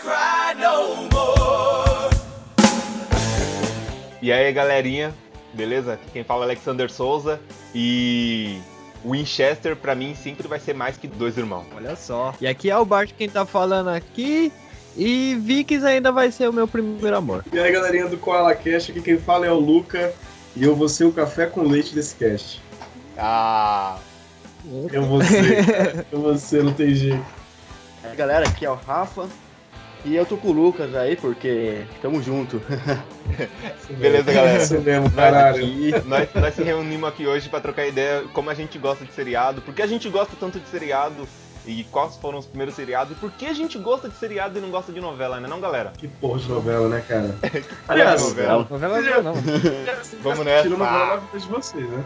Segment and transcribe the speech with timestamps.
[0.00, 2.10] cry no more.
[4.22, 5.14] E aí, galerinha,
[5.54, 5.94] beleza?
[5.94, 7.40] Aqui Quem fala é Alexander Souza
[7.74, 8.58] e
[9.04, 11.66] Winchester pra mim sempre vai ser mais que dois irmãos.
[11.74, 12.34] Olha só.
[12.40, 14.52] E aqui é o Bart quem tá falando aqui.
[14.96, 17.44] E Vikings ainda vai ser o meu primeiro amor.
[17.52, 20.12] E aí, galerinha do Koala Cast, aqui quem fala é o Luca
[20.56, 22.60] e eu vou ser o café com leite desse cast.
[23.16, 23.98] Ah,
[24.92, 27.24] Eu vou ser, eu vou ser, não tem jeito.
[28.02, 29.28] Aí, galera, aqui é o Rafa.
[30.04, 32.60] E eu tô com o Lucas aí, porque tamo junto.
[33.98, 34.62] Beleza, galera.
[34.62, 35.66] Isso mesmo, caralho.
[35.66, 39.04] Nós, aqui, nós, nós se reunimos aqui hoje para trocar ideia como a gente gosta
[39.04, 41.28] de seriado, por que a gente gosta tanto de seriado
[41.66, 44.62] e quais foram os primeiros seriados e por que a gente gosta de seriado e
[44.62, 45.92] não gosta de novela, né não, galera?
[45.98, 47.34] Que porra de novela, né, cara?
[47.50, 48.66] que Aliás, novela.
[48.70, 49.34] novela não, não.
[50.22, 50.62] Vamos nessa.
[50.62, 52.04] Tira novela de né?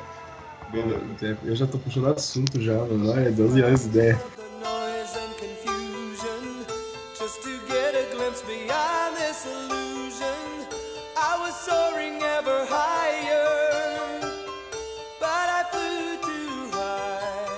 [0.73, 1.39] Beleza.
[1.45, 3.19] Eu já tô puxando assunto já, mano.
[3.19, 4.19] É 12 horas e 10.
[9.45, 10.69] Beyond this illusion.
[11.17, 14.21] I was soaring ever higher,
[15.21, 17.49] but I flew too high.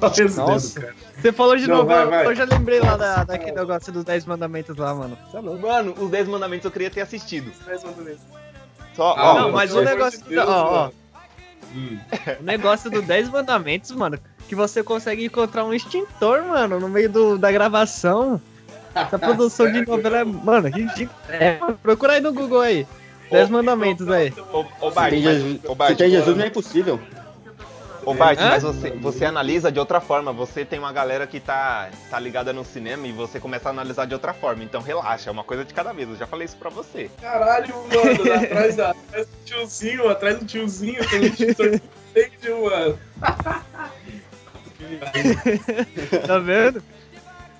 [0.00, 0.94] Perdendo, Nossa.
[1.20, 2.32] Você falou de Não, novela, vai, vai.
[2.32, 5.18] eu já lembrei lá da, daquele negócio dos 10 mandamentos lá, mano.
[5.34, 5.40] É.
[5.40, 7.52] Mano, os 10 mandamentos eu queria ter assistido.
[7.66, 8.18] Mais uma vez.
[8.96, 10.22] Só, Ah, ó, não, mas o negócio.
[10.22, 10.94] de Deus, ó, ó, mano.
[11.74, 11.98] Hum.
[12.40, 17.10] o negócio do 10 mandamentos, mano, que você consegue encontrar um extintor, mano, no meio
[17.10, 18.40] do, da gravação.
[18.94, 20.24] Essa produção de novela é.
[20.24, 21.18] Mano, ridículo.
[21.28, 22.86] É, mano, procura aí no Google aí.
[23.30, 24.32] 10 mandamentos aí.
[24.52, 25.14] Ô, ô Bart,
[25.64, 27.00] ô, Bart, se tem Jesus não é impossível.
[28.04, 28.48] Ô Bart, Hã?
[28.50, 30.32] mas você, você analisa de outra forma.
[30.32, 34.06] Você tem uma galera que tá, tá ligada no cinema e você começa a analisar
[34.06, 34.64] de outra forma.
[34.64, 36.08] Então relaxa, é uma coisa de cada vez.
[36.08, 37.10] Eu já falei isso pra você.
[37.20, 41.80] Caralho, mano, atrás, da, atrás do tiozinho, atrás do tiozinho, tem um extintor que
[42.20, 42.98] entende, mano.
[46.26, 46.82] Tá vendo?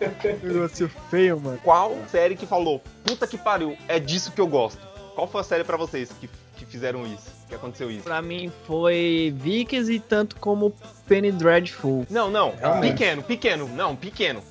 [0.43, 1.59] Negócio feio, mano.
[1.63, 4.81] Qual série que falou, puta que pariu, é disso que eu gosto?
[5.15, 7.31] Qual foi a série pra vocês que, que fizeram isso?
[7.49, 8.03] Que aconteceu isso?
[8.05, 10.73] Pra mim foi Vikings e tanto como
[11.07, 12.07] Penny Dreadful.
[12.09, 12.93] Não, não, Realmente.
[12.93, 14.43] pequeno, pequeno, não, pequeno.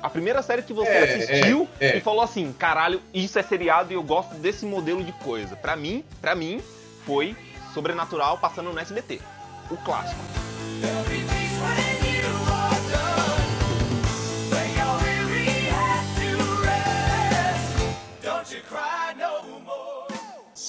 [0.00, 1.96] A primeira série que você É, assistiu é, é.
[1.96, 5.56] e falou assim, caralho, isso é seriado e eu gosto desse modelo de coisa.
[5.56, 6.60] Pra mim, pra mim,
[7.06, 7.34] foi
[7.72, 9.20] Sobrenatural passando no SBT.
[9.70, 10.20] O clássico.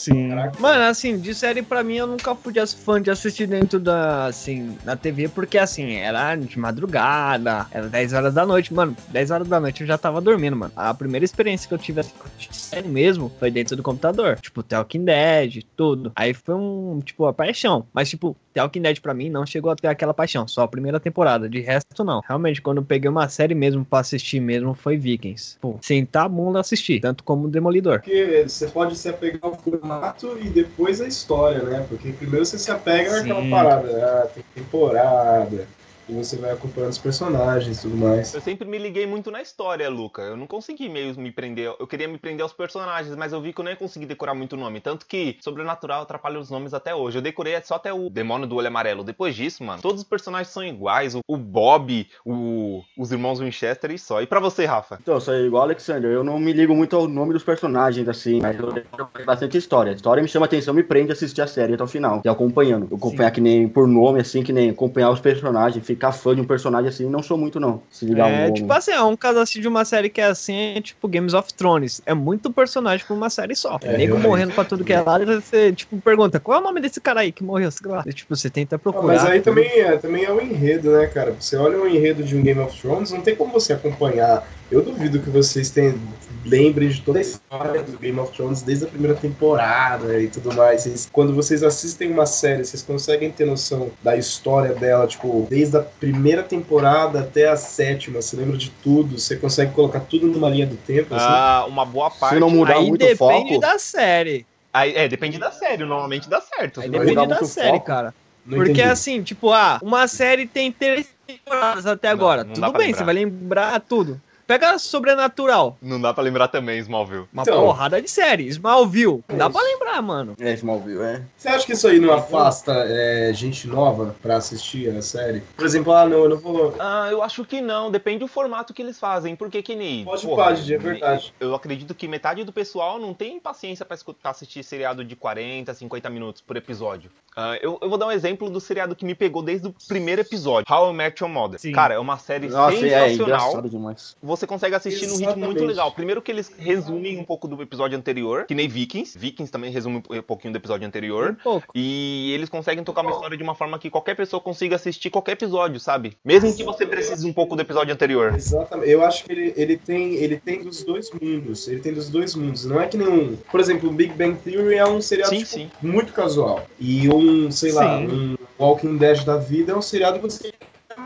[0.05, 0.29] Sim.
[0.29, 0.59] Caraca.
[0.59, 4.77] Mano, assim, de série pra mim eu nunca fui fã de assistir dentro da, assim,
[4.85, 9.47] na TV, porque assim, era de madrugada, era 10 horas da noite, mano, 10 horas
[9.47, 10.71] da noite eu já tava dormindo, mano.
[10.75, 14.61] A primeira experiência que eu tive assim, de série mesmo foi dentro do computador, tipo,
[14.61, 16.11] The Walking Dead, tudo.
[16.15, 19.69] Aí foi um, tipo, a paixão, mas tipo, The Walking Dead pra mim não chegou
[19.69, 22.21] a ter aquela paixão, só a primeira temporada, de resto não.
[22.25, 25.57] Realmente, quando eu peguei uma série mesmo pra assistir mesmo foi Vikings.
[25.59, 27.99] Pô, sentar a bunda assistir, tanto como Demolidor.
[27.99, 31.85] Porque você pode se apegar ao formato e depois a história, né?
[31.89, 33.29] Porque primeiro você se apega Sim.
[33.29, 35.67] àquela parada, ah, tem temporada,
[36.07, 38.33] e você vai acompanhando os personagens e tudo mais.
[38.33, 40.21] Eu sempre me liguei muito na história, Luca.
[40.21, 41.73] Eu não consegui meio me prender.
[41.79, 44.33] Eu queria me prender aos personagens, mas eu vi que eu nem ia conseguir decorar
[44.33, 44.79] muito nome.
[44.79, 47.17] Tanto que Sobrenatural atrapalha os nomes até hoje.
[47.17, 49.03] Eu decorei só até o Demônio do Olho Amarelo.
[49.03, 51.15] Depois disso, mano, todos os personagens são iguais.
[51.15, 54.21] O, o Bob, o- os irmãos Winchester e só.
[54.21, 54.97] E pra você, Rafa?
[55.01, 58.07] Então, eu sou igual o Alexander, eu não me ligo muito ao nome dos personagens,
[58.07, 59.91] assim, mas eu decoro bastante história.
[59.91, 62.29] A história me chama atenção, me prende a assistir a série até o final, e
[62.29, 62.87] acompanhando.
[62.91, 66.41] Eu acompanhar que nem por nome, assim, que nem acompanhar os personagens, ficar fã de
[66.41, 67.81] um personagem assim, não sou muito, não.
[67.89, 70.25] Se ligar É, ao tipo assim, é um caso assim de uma série que é
[70.25, 72.01] assim, é tipo Games of Thrones.
[72.05, 73.79] É muito personagem pra uma série só.
[73.81, 76.63] É, Nego morrendo pra tudo que é lado, e você, tipo, pergunta, qual é o
[76.63, 77.71] nome desse cara aí que morreu?
[77.71, 78.03] Sei lá.
[78.05, 79.07] E, tipo, você tenta Ah, procurar.
[79.07, 81.31] mas aí também é, também é o enredo, né, cara?
[81.39, 84.47] Você olha o enredo de um Game of Thrones, não tem como você acompanhar.
[84.71, 85.95] Eu duvido que vocês tenham,
[86.43, 90.51] lembrem de toda a história do Game of Thrones desde a primeira temporada e tudo
[90.53, 90.81] mais.
[90.81, 95.77] Vocês- quando vocês assistem uma série, vocês conseguem ter noção da história dela, tipo, desde
[95.77, 98.21] a primeira temporada até a sétima.
[98.21, 101.25] Você lembra de tudo, você consegue colocar tudo numa linha do tempo, assim.
[101.27, 102.33] Ah, uma boa parte.
[102.33, 103.17] Se não mudar Aí muito depende
[103.49, 104.45] foco, da série.
[104.73, 105.85] Aí, é, depende da série.
[105.85, 106.81] Normalmente dá certo.
[106.81, 107.85] Aí depende da série, foco.
[107.85, 108.13] cara.
[108.45, 108.89] Não Porque entendi.
[108.89, 112.43] assim, tipo, ah, uma série tem três temporadas até agora.
[112.43, 112.97] não dá tudo bem, lembrar.
[112.99, 114.21] você vai lembrar tudo.
[114.47, 115.77] Pega Sobrenatural.
[115.81, 117.25] Não dá pra lembrar também, Smallville.
[117.33, 117.63] Uma Então.
[117.63, 118.47] porrada de série.
[118.47, 119.23] Smallville.
[119.29, 120.35] Não dá É pra lembrar, mano.
[120.39, 121.21] é, Smallville, é.
[121.37, 125.41] Você acha que isso aí não afasta é, gente nova pra assistir a série?
[125.55, 126.75] Por exemplo, ah, não, eu não vou.
[126.79, 130.03] Ah, eu acho que não, depende do formato que eles fazem, porque que nem...
[130.05, 131.33] Pode porra, Didi, é verdade.
[131.39, 135.73] Eu acredito que metade do pessoal não tem paciência pra escutar, assistir seriado de 40,
[135.73, 137.09] 50 minutos por episódio.
[137.35, 140.21] Ah, eu, eu vou dar um exemplo do seriado que me pegou desde o primeiro
[140.21, 141.59] episódio, How I Met Your Mother.
[141.59, 141.71] Sim.
[141.71, 143.37] Cara, é uma série Nossa, é, é sensacional.
[143.49, 144.15] engraçado demais.
[144.23, 145.67] você consegue assistir num ritmo muito Exatamente.
[145.67, 145.91] legal.
[145.91, 149.17] Primeiro que eles resumem um pouco do episódio anterior, que nem Vikings.
[149.17, 151.37] Vikings também resume um pouquinho do episódio Um anterior.
[151.43, 151.67] pouco.
[151.75, 155.33] E eles conseguem tocar uma história de uma forma que qualquer pessoa consiga assistir qualquer
[155.33, 156.17] episódio, sabe?
[156.25, 158.33] Mesmo que você precise um pouco do episódio anterior.
[158.35, 158.89] Exatamente.
[158.89, 161.67] Eu acho que ele, ele, tem, ele tem dos dois mundos.
[161.67, 162.65] Ele tem dos dois mundos.
[162.65, 163.37] Não é que nenhum.
[163.51, 165.71] Por exemplo, o Big Bang Theory é um seriado Sim, tipo, sim.
[165.81, 166.65] muito casual.
[166.79, 168.07] E um, sei lá, Sim.
[168.07, 170.51] um Walking Dead da vida é um seriado que você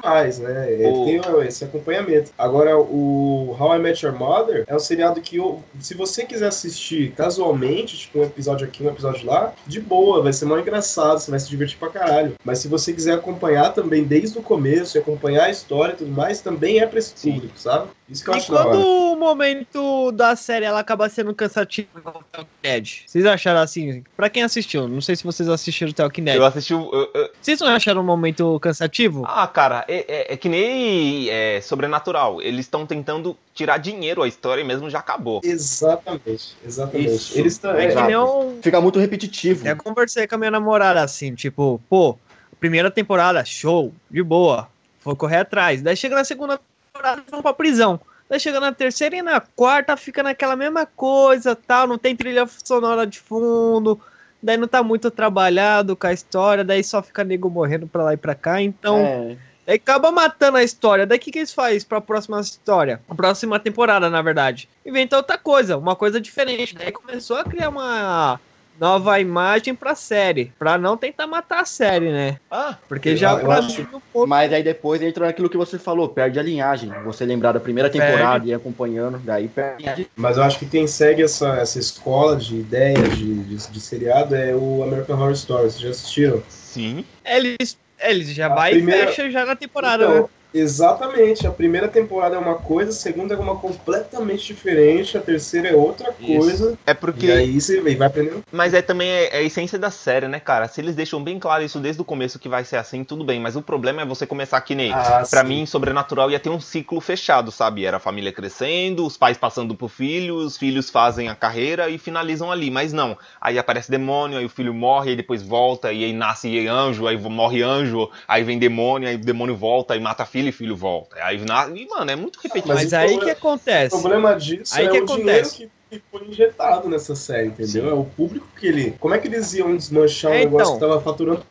[0.03, 0.71] mais, né?
[0.71, 2.31] Ele O- tem esse acompanhamento.
[2.37, 6.47] Agora, o How I Met Your Mother é um seriado que, eu- se você quiser
[6.47, 11.19] assistir casualmente, tipo um episódio aqui, um episódio lá, de boa, vai ser mal engraçado,
[11.19, 12.33] você vai se divertir pra caralho.
[12.43, 16.11] Mas se você quiser acompanhar também desde o começo, e acompanhar a história e tudo
[16.11, 17.87] mais, também é pra esse público, sabe?
[18.09, 19.08] Isso que eu E acho da quando hora.
[19.19, 22.89] Momento da série ela acaba sendo cansativo igual o Talking Dead?
[23.05, 24.03] Vocês acharam assim?
[24.15, 26.35] Pra quem assistiu, não sei se vocês assistiram o Talking Dead.
[26.37, 29.23] Eu assisti eu- eu- Vocês não acharam um momento cansativo?
[29.27, 32.41] Ah, cara, é, é- é que nem é, sobrenatural.
[32.41, 35.41] Eles estão tentando tirar dinheiro, a história mesmo já acabou.
[35.43, 37.11] Exatamente, exatamente.
[37.13, 37.71] Isso, Eles estão.
[37.71, 38.59] É nem um...
[38.61, 39.67] Fica muito repetitivo.
[39.67, 42.17] Eu conversei com a minha namorada assim, tipo, pô,
[42.59, 44.67] primeira temporada, show, de boa.
[44.99, 45.81] Foi correr atrás.
[45.81, 46.59] Daí chega na segunda
[46.93, 47.99] temporada, vão pra prisão.
[48.29, 52.47] Daí chega na terceira e na quarta, fica naquela mesma coisa, tal, não tem trilha
[52.63, 53.99] sonora de fundo.
[54.41, 58.13] Daí não tá muito trabalhado com a história, daí só fica nego morrendo pra lá
[58.13, 58.61] e pra cá.
[58.61, 59.37] Então, É,
[59.69, 61.05] Aí acaba matando a história.
[61.05, 62.99] Daí o que, que eles fazem pra próxima história?
[63.07, 64.67] A próxima temporada, na verdade.
[64.83, 66.73] Inventa outra coisa, uma coisa diferente.
[66.73, 68.39] Daí começou a criar uma
[68.79, 70.53] nova imagem pra série.
[70.57, 72.37] Pra não tentar matar a série, né?
[72.49, 75.77] Ah, Porque Eu- já eu pra acho- ponto- Mas aí depois entra naquilo que você
[75.77, 76.89] falou, perde a linhagem.
[77.03, 80.07] Você lembrar da primeira temporada e ir acompanhando, daí perde.
[80.15, 84.35] Mas eu acho que quem segue essa, essa escola de ideias de, de, de seriado
[84.35, 85.63] é o American Horror Story.
[85.63, 86.41] Vocês já assistiram?
[86.47, 87.03] sim.
[87.25, 90.29] Eles, eles já A vai primeira- e fecha já na temporada, Então, né?
[90.53, 91.45] Exatamente.
[91.45, 95.75] A primeira temporada é uma coisa, a segunda é uma completamente diferente, a terceira é
[95.75, 96.39] outra Isso.
[96.39, 96.77] coisa.
[96.85, 97.31] É E porque.
[97.31, 98.41] aí você vai aprendendo.
[98.51, 100.67] Mas é também é, é a essência da série, né, cara?
[100.67, 103.39] Se eles deixam bem claro isso desde o começo que vai ser assim, tudo bem.
[103.39, 104.91] Mas o problema é você começar que nem.
[104.91, 105.47] Ah, Pra sim.
[105.47, 107.85] mim, Sobrenatural ia ter um ciclo fechado, sabe?
[107.85, 111.97] Era a família crescendo, os pais passando pro filho, os filhos fazem a carreira e
[111.97, 112.71] finalizam ali.
[112.71, 113.17] Mas não.
[113.39, 117.17] Aí aparece demônio, aí o filho morre, aí depois volta, e aí nasce anjo, aí
[117.17, 121.17] morre anjo, aí vem demônio, aí o demônio volta, aí mata filho e filho volta.
[121.21, 121.73] Aí nasce.
[121.73, 122.73] E, mano, é muito repetitivo.
[122.73, 123.95] Mas, Mas o aí problema- que acontece?
[123.95, 125.51] O problema disso Aí é que o acontece?
[125.55, 127.83] dinheiro que, que foi injetado nessa série, entendeu?
[127.83, 127.89] Sim.
[127.89, 128.91] É o público que ele.
[128.99, 130.79] Como é que eles iam desmanchar um É, negócio então.
[130.79, 131.45] que tava faturando?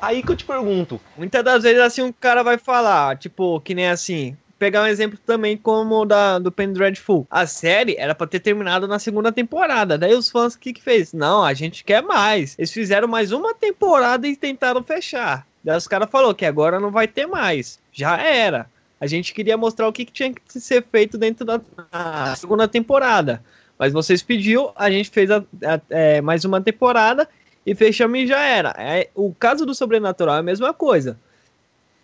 [0.00, 1.00] Aí que eu te pergunto.
[1.16, 4.36] Muitas das vezes assim um cara vai falar, tipo, que nem assim.
[4.58, 7.24] Pegar um exemplo também como o da, do Penny Dreadful.
[7.30, 9.96] A série era pra ter terminado na segunda temporada.
[9.96, 11.12] Daí os fãs, o que que fez?
[11.12, 12.56] Não, a gente quer mais.
[12.58, 15.46] Eles fizeram mais uma temporada e tentaram fechar.
[15.62, 17.78] Daí os caras falaram que agora não vai ter mais.
[17.92, 18.68] Já era.
[19.00, 21.60] A gente queria mostrar o que, que tinha que ser feito dentro da
[21.92, 23.42] da segunda temporada.
[23.78, 27.28] Mas vocês pediu, a gente fez a- a- é, mais uma temporada
[27.64, 28.74] e fechamos e já era.
[28.76, 31.16] É, o caso do Sobrenatural é a mesma coisa.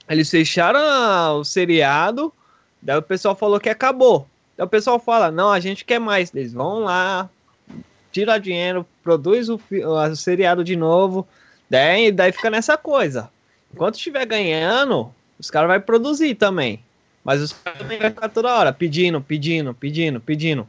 [0.08, 2.32] Eles fecharam o seriado,
[2.82, 4.28] daí o pessoal falou que acabou.
[4.56, 6.32] Daí o pessoal fala, não, a gente quer mais.
[6.34, 7.28] Eles vão lá,
[8.12, 11.26] tira dinheiro, produz o, o seriado de novo,
[11.69, 13.31] daí, daí fica nessa coisa.
[13.74, 16.81] Enquanto estiver ganhando, os caras vão produzir também.
[17.24, 20.69] Mas os caras também vão ficar toda hora pedindo, pedindo, pedindo, pedindo.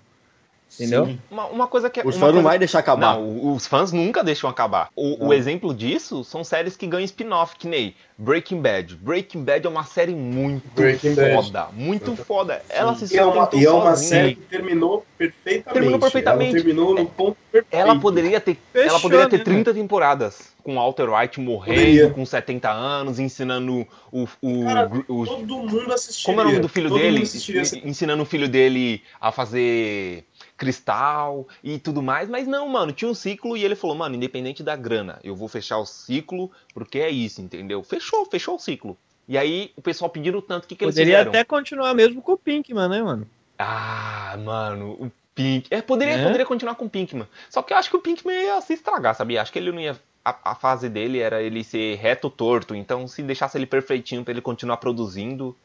[0.74, 1.06] Entendeu?
[1.06, 1.20] Sim.
[1.30, 2.04] Uma, uma coisa que é.
[2.06, 3.16] Os fãs não coisa- vai deixar acabar.
[3.16, 4.90] Não, os fãs nunca deixam acabar.
[4.96, 5.34] O, o Não.
[5.34, 8.96] exemplo disso são séries que ganham spin-off, que nem Breaking Bad.
[8.96, 11.36] Breaking Bad é uma série muito Breaking Bad.
[11.36, 12.62] foda, muito foda.
[12.68, 15.74] Ela se E é uma, e é uma série que terminou perfeitamente.
[15.74, 16.56] Terminou perfeitamente.
[16.56, 17.74] Ela terminou no ponto perfeito.
[17.82, 20.55] Ela poderia ter, Fechou, ela poderia ter né, 30 temporadas.
[20.66, 22.10] Com Walter White morrendo, Poderia.
[22.10, 24.24] com 70 anos, ensinando o.
[24.42, 26.26] o, Cara, o- Todo mundo assistiria.
[26.26, 27.22] como é o nome do filho Todo dele?
[27.84, 30.26] Ensinando o filho dele a fazer
[30.58, 32.28] cristal e tudo mais.
[32.30, 35.48] Mas não, mano, tinha um ciclo e ele falou, mano, independente da grana, eu vou
[35.48, 37.84] fechar o ciclo porque é isso, entendeu?
[37.84, 38.98] Fechou, fechou o ciclo.
[39.28, 41.30] E aí o pessoal pediram tanto, o que, que eles Poderia fizeram?
[41.30, 43.28] até continuar mesmo com o Pinkman, né, mano?
[43.60, 45.68] Ah, mano, o Pink.
[45.70, 46.24] É, poderia, É?
[46.24, 47.28] poderia continuar com o Pinkman.
[47.52, 49.42] Só que eu acho que o Pinkman ia se estragar, sabia?
[49.44, 49.96] Acho que ele não ia.
[50.26, 52.74] A, a fase dele era ele ser reto torto.
[52.76, 55.56] Então, se deixasse ele perfeitinho pra ele continuar produzindo,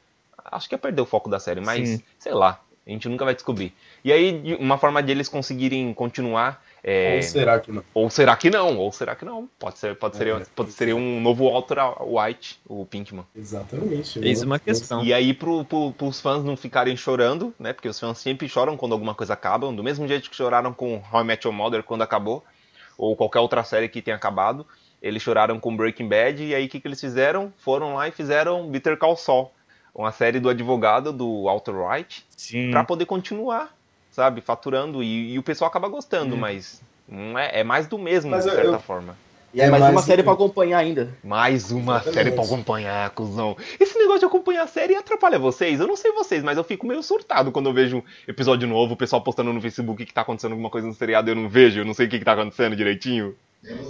[0.45, 1.63] acho que ia perder o foco da série.
[1.63, 2.03] Mas, Sim.
[2.19, 3.73] sei lá, a gente nunca vai descobrir.
[4.05, 6.63] E aí, uma forma de eles conseguirem continuar.
[6.83, 7.85] é, Ou será que não?
[7.95, 8.77] ou será que não?
[8.79, 9.49] Ou será que não?
[9.59, 13.25] Pode ser, pode ser, É, pode ser um novo Walter White, o Pinkman.
[13.37, 14.19] Exatamente.
[14.23, 15.05] Eis uma questão.
[15.05, 17.73] E aí, pro, pro, pros fãs não ficarem chorando, né?
[17.73, 21.03] Porque os fãs sempre choram quando alguma coisa acaba, do mesmo jeito que choraram com
[21.13, 22.45] How I Met Your Mother quando acabou,
[23.01, 24.67] ou qualquer outra série que tenha acabado.
[25.01, 27.51] Eles choraram com Breaking Bad, e aí o que, que eles fizeram?
[27.57, 29.51] Foram lá e fizeram Bitter Call Saul.
[29.95, 31.75] uma série do advogado do Walter
[32.37, 32.71] Sim.
[32.71, 33.75] pra poder continuar,
[34.11, 38.31] sabe, faturando e, e o pessoal acaba gostando, mas não é, é mais do mesmo
[38.31, 39.17] Mas de certa eu- forma.
[39.53, 41.09] E é, É, mais mas- uma série pra acompanhar ainda.
[41.25, 42.15] Mais uma Exatamente.
[42.15, 43.57] série pra acompanhar, cuzão.
[43.81, 45.81] Esse negócio de acompanhar a série atrapalha vocês?
[45.81, 48.95] Eu não sei vocês, mas eu fico meio surtado quando eu vejo um episódio novo,
[48.95, 51.49] o pessoal postando no Facebook que tá acontecendo alguma coisa no seriado e eu não
[51.49, 53.35] vejo, eu não sei o que, que tá acontecendo direitinho.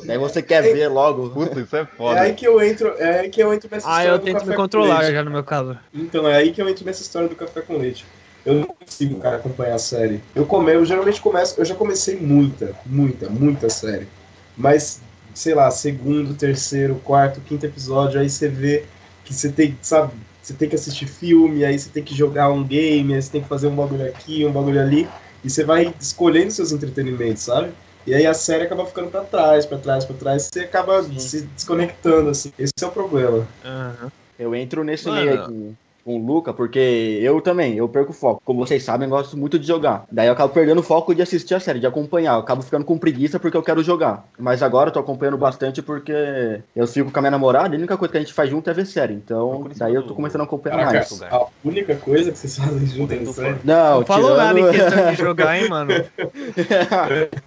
[0.04, 1.28] Daí você quer ver logo.
[1.30, 2.20] Puta, isso é É foda.
[2.22, 4.34] aí que eu entro, é aí que eu entro nessa Ah, história eu do tento
[4.38, 5.78] café me controlar já no meu caso.
[5.94, 8.04] Então, é aí que eu entro nessa história do café com leite.
[8.46, 10.20] Eu não consigo, cara, acompanhar a série.
[10.34, 14.08] Eu, come, eu geralmente começo, eu já comecei muita, muita, muita série.
[14.56, 15.00] Mas,
[15.34, 18.84] sei lá, segundo, terceiro, quarto, quinto episódio, aí você vê
[19.24, 22.64] que você tem, sabe, você tem que assistir filme, aí você tem que jogar um
[22.64, 25.08] game, aí você tem que fazer um bagulho aqui, um bagulho ali,
[25.44, 27.72] e você vai escolhendo seus entretenimentos, sabe?
[28.06, 31.42] E aí a série acaba ficando pra trás, pra trás, pra trás, você acaba se
[31.42, 32.50] desconectando, assim.
[32.58, 33.46] Esse é o problema.
[33.64, 34.08] Aham.
[34.38, 35.20] Eu entro nesse Mano.
[35.20, 35.74] meio aí
[36.10, 38.42] com, o Luca, porque eu também, eu perco o foco.
[38.44, 40.04] Como vocês sabem, eu gosto muito de jogar.
[40.10, 42.34] Daí eu acabo perdendo o foco de assistir a série, de acompanhar.
[42.34, 44.26] Eu acabo ficando com preguiça porque eu quero jogar.
[44.38, 47.78] Mas agora eu tô acompanhando bastante porque eu fico com a minha namorada e a
[47.78, 49.14] única coisa que a gente faz junto é ver série.
[49.14, 51.22] Então, daí eu tô do- começando a acompanhar Caraca, mais.
[51.32, 53.56] a única coisa que vocês fazem junto é série.
[53.64, 55.90] Não, Não falou nada em tirando- questão de jogar, hein, mano.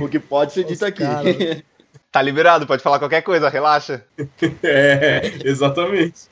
[0.00, 1.02] o que pode ser dito Os aqui.
[1.02, 1.62] caras.
[2.10, 4.04] Tá liberado, pode falar qualquer coisa, relaxa.
[4.62, 6.28] É, exatamente.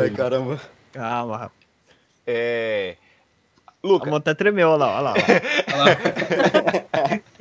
[0.00, 0.60] Ai, caramba.
[0.92, 1.52] Calma, rapaz.
[2.26, 2.96] É.
[3.66, 5.14] A Luca, mão até tremeu, olha lá, olha lá.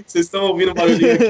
[0.05, 1.25] Vocês estão ouvindo o barulhinho aqui?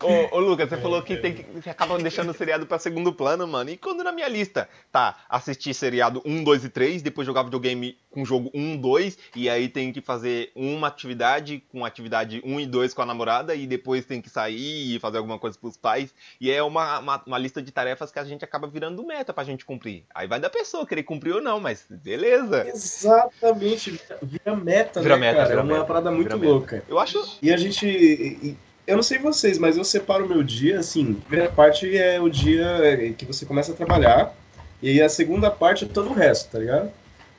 [0.04, 1.42] ô, ô Lucas, você falou que tem que.
[1.42, 3.70] Você acaba deixando o seriado pra segundo plano, mano.
[3.70, 7.96] E quando na minha lista tá assistir seriado 1, 2 e 3, depois jogar videogame
[8.10, 12.66] com jogo 1, 2, e aí tem que fazer uma atividade com atividade 1 e
[12.66, 16.14] 2 com a namorada, e depois tem que sair e fazer alguma coisa pros pais.
[16.40, 19.44] E é uma, uma, uma lista de tarefas que a gente acaba virando meta pra
[19.44, 20.04] gente cumprir.
[20.14, 22.66] Aí vai da pessoa querer cumprir ou não, mas beleza.
[22.68, 24.00] Exatamente.
[24.22, 25.48] Vira meta, Vira né, meta, cara?
[25.48, 26.82] vira é uma meta, parada muito vira louca.
[26.88, 27.38] Eu acho.
[27.42, 28.56] E a gente.
[28.86, 31.16] Eu não sei vocês, mas eu separo o meu dia, assim.
[31.20, 34.34] A primeira parte é o dia que você começa a trabalhar,
[34.80, 36.90] e aí a segunda parte é todo o resto, tá ligado?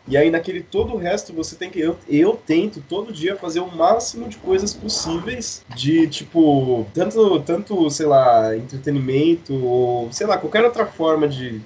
[0.05, 1.79] E aí naquele todo o resto você tem que.
[1.79, 6.85] Eu, eu tento todo dia fazer o máximo de coisas possíveis de tipo.
[6.93, 11.61] Tanto, tanto, sei lá, entretenimento, ou sei lá, qualquer outra forma de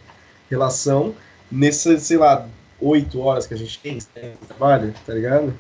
[0.50, 1.16] relação
[1.52, 2.48] nessas, sei lá,
[2.80, 4.00] oito horas que a gente tem
[4.48, 5.54] trabalho, tá ligado?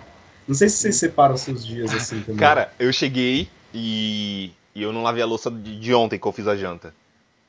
[0.47, 2.37] Não sei se vocês separam seus dias assim também.
[2.37, 6.31] Cara, eu cheguei e, e eu não lavei a louça de, de ontem que eu
[6.31, 6.93] fiz a janta.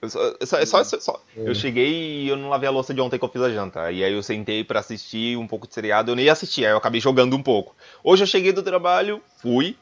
[0.01, 1.49] Eu só, só- é só- só- só- É.
[1.49, 3.91] Eu cheguei e eu não lavei a louça de ontem que eu fiz a janta.
[3.93, 6.11] E aí eu sentei pra assistir um pouco de seriado.
[6.11, 7.75] Eu nem ia assistir, aí eu acabei jogando um pouco.
[8.03, 9.77] Hoje eu cheguei do trabalho, fui,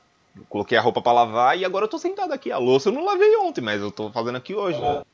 [0.48, 2.50] coloquei a roupa pra lavar e agora eu tô sentado aqui.
[2.50, 4.78] A louça eu não lavei ontem, mas eu tô fazendo aqui hoje.
[4.78, 5.04] Gente,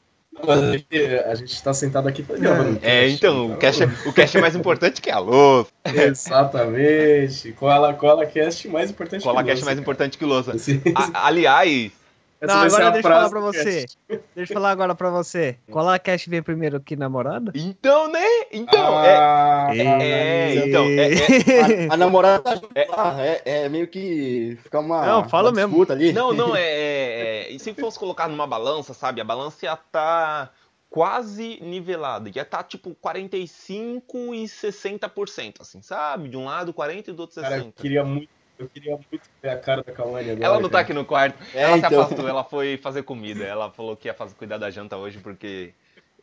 [1.27, 2.67] a gente tá sentado aqui pra gravar.
[2.83, 5.71] É, então, o cash é, o cash é mais importante que a louça.
[5.85, 7.53] Exatamente.
[7.53, 9.81] Cola, cola cast mais importante Cola que é louça, mais cara.
[9.83, 10.53] importante que louça.
[10.95, 11.93] A- aliás,
[12.43, 13.81] essa Não, agora deixa eu falar pra você.
[13.83, 13.99] cast.
[14.35, 15.57] Deixa eu falar agora pra você.
[15.71, 17.53] Qual a cash veio primeiro aqui, namorada?
[17.55, 18.27] então, né?
[18.51, 19.17] Então, é.
[19.17, 20.67] Ah, É, analisa.
[20.67, 25.55] então, é- A, a namorada tá é, é meio que fica uma, Não, fala uma
[25.57, 25.69] mesmo.
[25.71, 26.13] disputa ali.
[26.13, 29.21] Não, não, é, é- é- E se fosse colocar numa balança, sabe?
[29.21, 30.51] A balança ia tá
[30.91, 32.29] quase nivelada.
[32.35, 36.29] Ia tá tipo 45 e 60%, assim, sabe?
[36.29, 37.81] De um lado 40 e do outro Cara, eu 60.
[37.83, 38.29] queria muito,
[38.63, 40.45] eu queria muito ver a cara da Kawane agora.
[40.45, 40.83] Ela não tá cara.
[40.83, 41.39] aqui no quarto.
[41.55, 42.01] É, ela se então.
[42.01, 43.45] afastou, ela foi fazer comida.
[43.45, 45.75] Ela falou que ia fazer, cuidar da janta hoje porque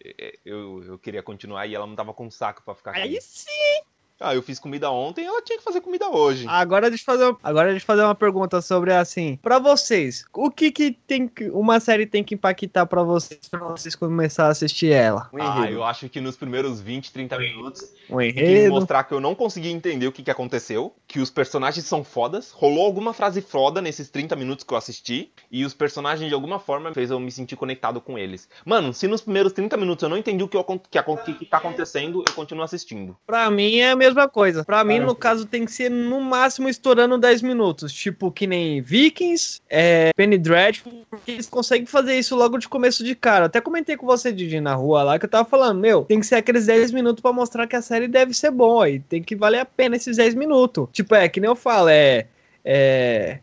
[0.03, 3.01] é, eu, eu queria continuar e ela não tava com saco pra ficar aqui.
[3.01, 3.81] Aí sim.
[4.19, 6.45] Ah, eu fiz comida ontem ela tinha que fazer comida hoje.
[6.47, 10.51] Agora deixa eu fazer, agora deixa eu fazer uma pergunta sobre assim, Pra vocês, o
[10.51, 14.49] que que tem que uma série tem que impactar pra vocês pra vocês começar a
[14.49, 15.29] assistir ela?
[15.33, 19.13] Um Ah, eu acho que nos primeiros 20, 30 minutos Um Tem que mostrar que
[19.13, 23.13] eu não consegui entender o que, que aconteceu, que os personagens são fodas, rolou alguma
[23.13, 27.11] frase foda nesses 30 minutos que eu assisti, e os personagens de alguma forma fez
[27.11, 28.49] eu me sentir conectado com eles.
[28.65, 30.89] Mano, se nos primeiros 30 minutos eu não entendi o que, eu, que,
[31.25, 33.15] que, que tá acontecendo, eu continuo assistindo.
[33.25, 34.63] Pra mim é a mesma coisa.
[34.63, 37.91] Pra mim, no caso, tem que ser no máximo estourando 10 minutos.
[37.93, 43.03] Tipo, que nem Vikings, é, Penny Dreadful, porque eles conseguem fazer isso logo de começo
[43.03, 43.45] de cara.
[43.45, 46.25] Até comentei com você, Didi, na rua lá, que eu tava falando, meu, tem que
[46.25, 48.89] ser aqueles 10 minutos pra mostrar que a série deve ser boa.
[48.89, 50.87] E tem que valer a pena esses 10 minutos.
[50.91, 52.25] Tipo, é, que nem eu falo, é.
[52.63, 53.39] É.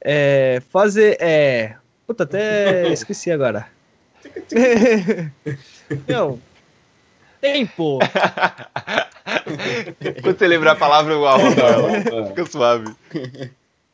[0.00, 0.62] É.
[0.70, 1.16] Fazer.
[1.20, 1.76] É.
[2.06, 3.66] Puta, até esqueci agora.
[6.08, 6.40] Meu.
[7.44, 7.98] Tempo.
[10.22, 12.26] Quando você lembrar a palavra, eu arrodo ela.
[12.28, 12.94] Fica suave.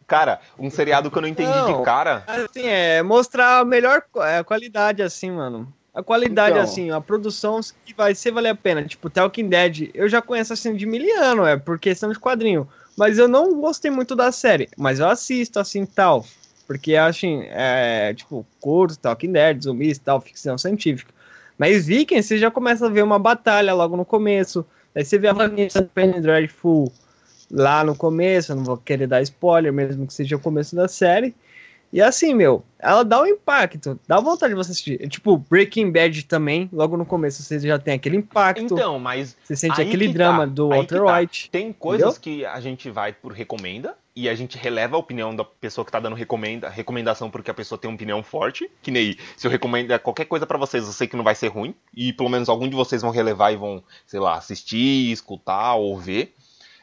[0.06, 1.78] Cara, um seriado que eu não entendi Não.
[1.78, 2.22] de cara.
[2.28, 5.72] Assim, é mostrar a melhor é, qualidade, assim, mano.
[5.92, 6.62] A qualidade, Então.
[6.62, 8.84] assim, a produção que vai ser valer a pena.
[8.84, 12.68] Tipo, The Walking Dead, eu já conheço, assim, de miliano, é por questão de quadrinho.
[12.96, 14.68] Mas eu não gostei muito da série.
[14.76, 16.24] Mas eu assisto, assim, tal.
[16.68, 21.12] Porque, assim, é, tipo, curto, Talking Dead, zumbis, tal, ficção científica.
[21.60, 24.64] Mas Vikings, você já começa a ver uma batalha logo no começo.
[24.94, 26.90] Aí você vê a Vanessa Penny Dreadful
[27.50, 30.88] lá no começo, eu não vou querer dar spoiler, mesmo que seja o começo da
[30.88, 31.34] série.
[31.92, 35.02] E assim, meu, ela dá um impacto, dá vontade de você assistir.
[35.02, 39.36] É Tipo, Breaking Bad também, logo no começo você já tem aquele impacto, Então, mas
[39.42, 41.18] você sente aquele que drama tá, do Walter tá.
[41.18, 41.50] White.
[41.50, 45.44] tem coisas que a gente vai por recomenda e a gente releva a opinião da
[45.44, 48.70] pessoa que tá dando recomenda, recomendação porque a pessoa tem uma opinião forte.
[48.82, 51.48] Que nem se eu recomendo qualquer coisa pra vocês, eu sei que não vai ser
[51.48, 51.74] ruim.
[51.94, 55.98] E pelo menos algum de vocês vão relevar e vão, sei lá, assistir, escutar ou
[55.98, 56.34] ver.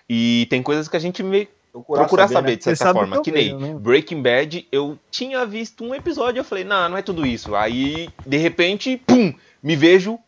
[0.09, 1.47] E tem coisas que a gente meio
[1.84, 2.55] procurar saber, né?
[2.57, 3.22] de certa forma.
[3.22, 3.74] que Que, nem né?
[3.74, 7.55] Breaking Bad, eu tinha visto um episódio eu falei, não, não é tudo isso.
[7.55, 10.19] Aí, de repente, pum, me vejo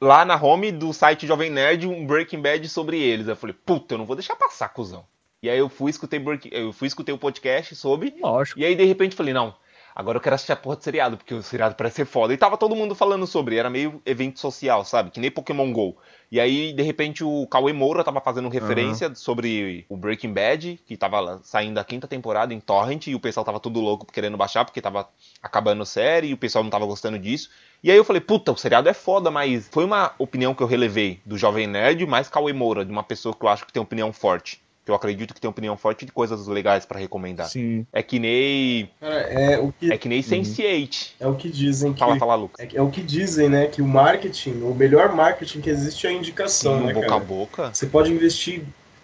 [0.00, 3.28] lá na home do site Jovem Nerd um Breaking Bad sobre eles.
[3.28, 5.04] Eu falei, puta, eu não vou deixar passar, cuzão.
[5.42, 8.58] E aí eu fui escutei eu fui escutei o podcast sobre Lógico.
[8.58, 9.54] e aí, de repente, falei, não,
[9.96, 12.34] agora eu quero assistir a porra de seriado, porque o seriado parece ser foda.
[12.34, 15.10] E tava todo mundo falando sobre, era meio evento social, sabe?
[15.10, 15.96] Que nem Pokémon GO.
[16.30, 20.96] E aí, de repente, o Cauê Moura tava fazendo referência sobre o Breaking Bad, que
[20.96, 24.64] tava saindo a quinta temporada em Torrent, e o pessoal tava tudo louco querendo baixar,
[24.66, 25.08] porque tava
[25.42, 27.48] acabando a série, e o pessoal não tava gostando disso.
[27.82, 30.66] E aí eu falei, puta, o seriado é foda, mas foi uma opinião que eu
[30.66, 33.80] relevei do Jovem Nerd, mais Cauê Moura, de uma pessoa que eu acho que tem
[33.80, 34.60] opinião forte.
[34.86, 37.48] Que eu acredito que tem opinião forte de coisas legais pra recomendar.
[37.48, 37.84] Sim.
[37.92, 38.88] É que nem.
[39.00, 41.14] Cara, é o que, É que nem Sense8.
[41.18, 41.98] é o que dizem que.
[41.98, 42.64] Fala, fala, Lucas.
[42.64, 43.66] É, que- é o que dizem, né?
[43.66, 47.20] Que o marketing, o melhor marketing que existe é a indicação, Sim, né, boca cara?
[47.20, 47.74] a boca.
[47.74, 48.62] Você pode investir.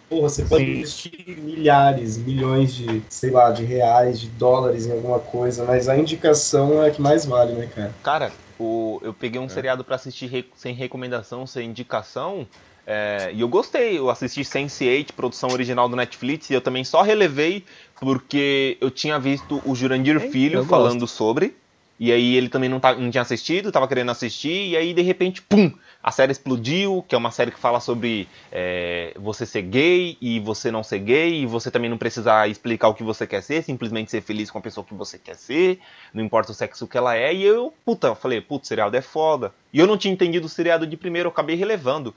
[0.09, 0.71] Porra, você pode Sim.
[0.71, 5.97] investir milhares, milhões de, sei lá, de reais, de dólares em alguma coisa, mas a
[5.97, 7.93] indicação é a que mais vale, né, cara?
[8.05, 9.45] Cara, o, eu peguei É.
[9.45, 12.47] um seriado pra assistir re- sem recomendação, sem indicação.
[12.87, 17.03] É, e eu gostei, eu assisti Sense8, produção original do Netflix, e eu também só
[17.03, 17.65] relevei
[18.01, 21.55] porque eu tinha visto o Jurandir Eita, Filho eu falando sobre.
[22.01, 25.03] E aí ele também não, tá, não tinha assistido, tava querendo assistir, e aí de
[25.03, 25.73] repente, pum!
[26.03, 30.41] A série explodiu, que é uma série que fala sobre é, você ser gay e
[30.41, 33.63] você não ser gay, e você também não precisar explicar o que você quer ser,
[33.63, 35.79] simplesmente ser feliz com a pessoa que você quer ser,
[36.13, 38.97] não importa o sexo que ela é, e eu, puta, eu falei, putz, o seriado
[38.97, 39.55] é foda.
[39.73, 42.13] E eu não tinha entendido o seriado de primeiro, eu acabei relevando.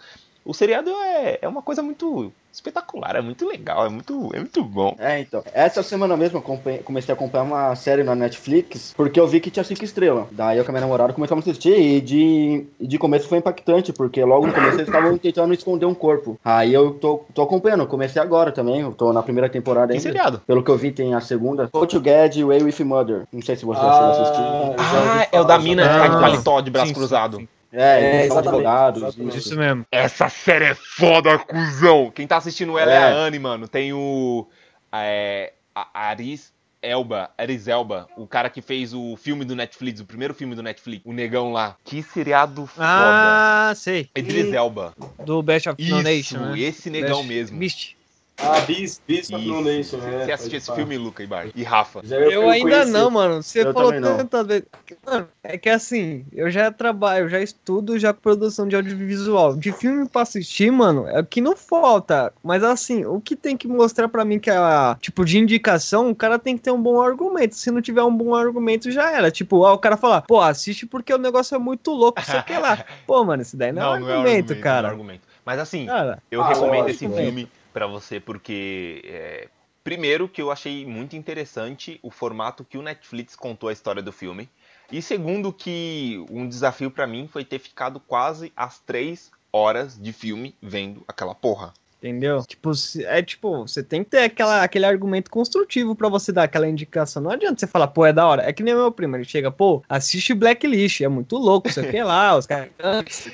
[0.46, 4.64] O seriado é, é uma coisa muito espetacular, é muito legal, é muito, é muito
[4.64, 4.96] bom.
[4.98, 5.44] É, então.
[5.54, 9.50] Essa semana mesmo eu comecei a acompanhar uma série na Netflix, porque eu vi que
[9.52, 10.28] tinha cinco estrelas.
[10.32, 13.92] Daí eu com a minha namorada começamos a assistir e de, de começo foi impactante,
[13.92, 16.40] porque logo no começo eles estavam tentando esconder um corpo.
[16.46, 19.94] Aí eu tô, tô acompanhando, eu comecei agora também, eu tô na primeira temporada Que
[19.94, 20.04] ainda.
[20.04, 20.42] seriado?
[20.48, 21.70] Pelo que eu vi, tem a segunda.
[21.74, 23.24] Go to Get Way with Mother.
[23.34, 24.44] Não sei se você já chegou a assistir.
[24.92, 27.38] já ouvi Ah, é o da mina de Ah, paletó de braço sim, sim, cruzado.
[27.38, 27.48] sim.
[27.76, 29.04] É, É, exatamente, advogados.
[29.04, 29.38] exatamente.
[29.38, 29.58] isso.
[29.58, 29.86] Mesmo.
[29.92, 32.10] Essa série é foda, cuzão.
[32.14, 32.98] Quem tá assistindo ela é, É.
[33.04, 33.68] a Anne, mano.
[33.68, 34.48] Tem o.
[34.94, 40.06] É, a Aris Elba, Aris Elba, o cara que fez o filme do Netflix, o
[40.06, 41.76] primeiro filme do Netflix, o negão lá.
[41.84, 42.88] Que seriado foda.
[42.88, 44.08] Ah, sei.
[44.16, 44.94] Idris Elba.
[45.26, 46.60] Do Best of Isso, Nation, né?
[46.60, 47.58] esse negão Best- mesmo.
[47.58, 47.95] Beast.
[48.38, 49.32] Ah, No Isso.
[49.62, 50.26] Nation, né?
[50.26, 51.48] Você assistiu esse filme, Luca e Bar?
[51.56, 52.02] E Rafa?
[52.04, 52.92] Já Eu, ainda conheci.
[52.92, 53.42] não, mano.
[53.42, 54.18] Você Eu falou não.
[54.18, 54.66] tantas vezes.
[55.06, 59.56] Mano, é que assim, eu já trabalho, eu já estudo já produção de audiovisual.
[59.56, 62.34] De filme pra assistir, mano, é o que não falta.
[62.44, 66.10] Mas assim, o que tem que mostrar pra mim que é a, tipo, de indicação,
[66.10, 67.56] o cara tem que ter um bom argumento.
[67.56, 69.32] Se não tiver um bom argumento, já era.
[69.32, 72.54] Tipo, ó, o cara falar, pô, assiste porque o negócio é muito louco, sei que
[72.58, 72.84] lá.
[73.08, 74.90] Pô, mano, isso daí não, é um argumento, não é cara.
[74.90, 75.22] argumento.
[75.46, 79.50] Mas assim, Cara, Eu Ah, recomendo esse filme pra você porque, é,
[79.84, 84.14] primeiro, que eu achei muito interessante o formato que o Netflix contou a história do
[84.14, 84.50] filme.
[84.90, 90.14] E segundo, que um desafio pra mim foi ter ficado quase as três horas de
[90.14, 91.74] filme vendo aquela porra.
[92.06, 92.46] Entendeu?
[92.46, 96.68] Tipo, é tipo, você tem que ter aquela, aquele argumento construtivo pra você dar aquela
[96.68, 97.24] indicação.
[97.24, 98.44] Não adianta você falar, pô, é da hora.
[98.44, 101.88] É que nem o meu primo, ele chega, pô, assiste Blacklist, é muito louco, sei
[101.88, 102.70] o que lá, os caras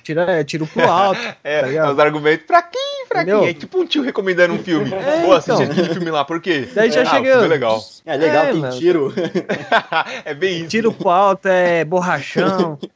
[0.03, 1.19] tiram tiro pro alto.
[1.43, 3.37] É, Tá os argumentos fraquinho, fraquinho.
[3.37, 3.49] Entendeu?
[3.49, 4.91] É tipo um tio recomendando um filme.
[4.93, 5.71] É, Pô, assiste então.
[5.71, 6.67] aquele filme lá, por quê?
[6.73, 7.79] Daí já ah, é legal.
[8.05, 8.77] É legal, É, tem mano.
[8.79, 9.13] tiro.
[10.25, 10.69] é bem isso.
[10.69, 12.77] Tiro pro alto, é borrachão.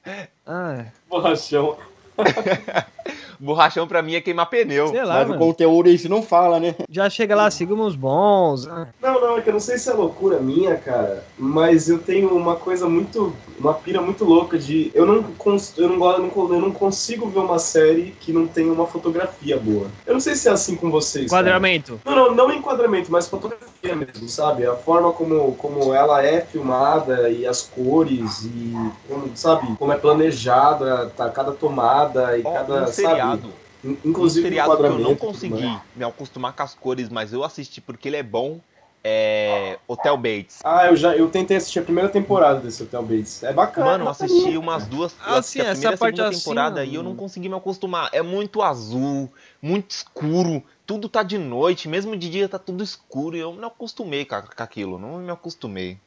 [0.48, 1.76] Ah, Borrachão.
[3.40, 4.88] Borrachão pra mim é queimar pneu.
[4.88, 5.40] sei lá, Mas o mano.
[5.46, 6.76] conteúdo isso não fala, né?
[6.90, 8.68] Já chega lá, sigamos bons.
[8.68, 12.00] ah, Não, não, é que eu não sei se é loucura minha, cara, mas eu
[12.00, 13.36] tenho uma coisa muito.
[13.60, 14.92] uma pira muito louca de.
[14.94, 18.32] Eu não, cons, eu não, gosto- eu não, eu não consigo ver uma série que
[18.34, 19.88] não tenha uma fotografia boa.
[20.06, 21.30] Eu não sei se é assim com vocês.
[21.30, 21.42] cara.
[21.42, 22.00] Enquadramento.
[22.06, 24.66] Não, não, não enquadramento, mas fotografia mesmo, sabe?
[24.66, 28.74] A forma como, como ela é filmada e as cores e,
[29.08, 33.22] como, sabe, como é planejada, tá, cada tomada e Ó, cada, um sabe?
[33.32, 33.54] Seriado.
[33.84, 35.82] In- Um Inclusive o seriado que eu não consegui né?
[35.96, 38.60] me acostumar com as cores, mas eu assisti porque ele é bom.
[39.08, 39.78] É.
[39.88, 40.62] Hotel Bates.
[40.64, 43.44] Ah, eu já eu tentei assistir a primeira temporada desse Hotel Bates.
[43.44, 43.92] É bacana.
[43.92, 45.16] Mano, eu assisti umas duas.
[45.24, 46.84] Ah, sim, a essa primeira e a parte segunda assim, temporada ó.
[46.84, 48.10] e eu não consegui me acostumar.
[48.12, 50.64] É muito azul, muito escuro.
[50.88, 53.38] Tudo tá de noite, mesmo de dia tá tudo escuro.
[53.38, 54.98] E eu não acostumei com aquilo.
[54.98, 56.00] Não me acostumei.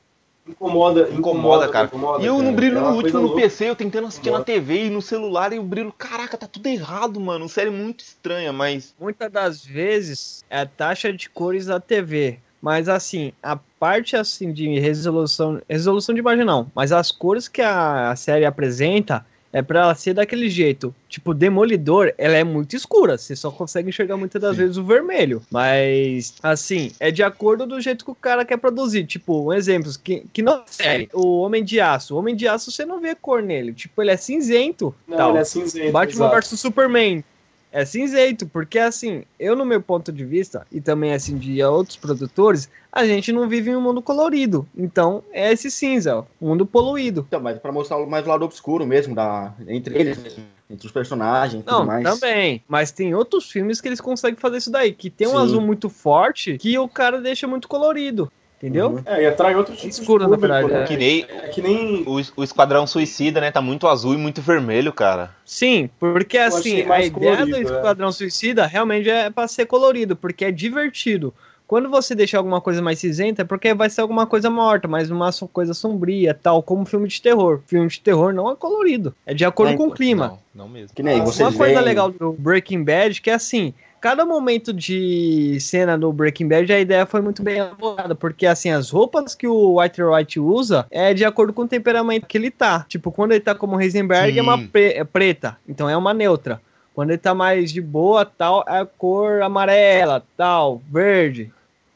[0.49, 1.87] Incomoda, Incomoda, incomoda, cara.
[1.87, 2.49] incomoda, E eu cara.
[2.51, 3.35] no brilho É no último no.
[3.35, 4.45] PC, eu tentando assistir na Incomoda.
[4.45, 5.93] TV e no celular e o brilho.
[5.97, 7.49] Caraca, tá tudo errado, mano.
[7.49, 8.95] Série muito estranha, mas.
[8.99, 12.39] Muitas das vezes é a taxa de cores da TV.
[12.61, 15.61] Mas assim, a parte assim de resolução.
[15.69, 16.71] Resolução de imagem não.
[16.75, 19.25] Mas as cores que a série apresenta
[19.59, 20.95] é pra ela ser daquele jeito.
[21.09, 23.19] Tipo, Demolidor, ela é muito escura.
[23.19, 24.63] Você só consegue enxergar muitas das Sim.
[24.63, 25.43] vezes o vermelho.
[25.51, 29.05] Mas, assim, é de acordo do jeito que o cara quer produzir.
[29.05, 31.09] Tipo, um exemplo, que, que não é série.
[31.13, 32.15] O Homem de Aço.
[32.15, 33.73] O Homem de Aço você não vê cor nele.
[33.73, 34.95] Tipo, ele é cinzento.
[35.07, 35.31] Não, tal.
[35.31, 35.93] ele é cinzento.
[35.93, 36.49] Batman exato.
[36.49, 37.25] vs Superman
[37.73, 41.97] é cinzento, porque assim, eu no meu ponto de vista, e também assim de outros
[41.97, 44.67] produtores, a gente não vive em um mundo colorido.
[44.77, 47.25] Então é esse cinza, ó, mundo poluído.
[47.29, 50.93] Então, mas pra mostrar mais o lado obscuro mesmo, da, entre eles, mesmo, entre os
[50.93, 52.03] personagens e tudo Não, mais.
[52.03, 52.63] também.
[52.67, 55.39] Mas tem outros filmes que eles conseguem fazer isso daí, que tem um Sim.
[55.39, 58.31] azul muito forte que o cara deixa muito colorido.
[58.59, 58.91] Entendeu?
[58.91, 59.03] Uhum.
[59.07, 60.83] É, e atrai outro tipo Escuro, de na público, verdade, né?
[60.83, 60.87] é.
[60.87, 62.03] Que nem É que nem.
[62.05, 63.53] o, o Esquadrão Suicida, né?
[63.53, 65.31] Tá muito azul e muito vermelho, cara.
[65.45, 67.61] Sim, porque assim, a ideia colorido, do é.
[67.63, 71.33] Esquadrão Suicida realmente é pra ser colorido, porque é divertido.
[71.69, 75.11] Quando você deixa alguma coisa mais cinzenta, é porque vai ser alguma coisa morta, mas
[75.11, 77.61] uma coisa sombria, tal, como filme de terror.
[77.67, 80.39] Filme de terror não é colorido, é de acordo É, com o clima.
[80.55, 80.97] Não, não mesmo.
[80.97, 84.25] Que nem Ah, vocês Uma coisa veem- legal do Breaking Bad que é assim, cada
[84.25, 88.91] momento de cena do Breaking Bad a ideia foi muito bem elaborada, porque assim, as
[88.91, 92.85] roupas que o White White usa é de acordo com o temperamento que ele tá.
[92.89, 94.39] Tipo, quando ele tá como Heisenberg Sim.
[94.39, 96.61] é uma pre- é preta, então é uma neutra.
[96.95, 101.53] Quando ele tá mais de boa, tal, é a cor amarela, tal, verde.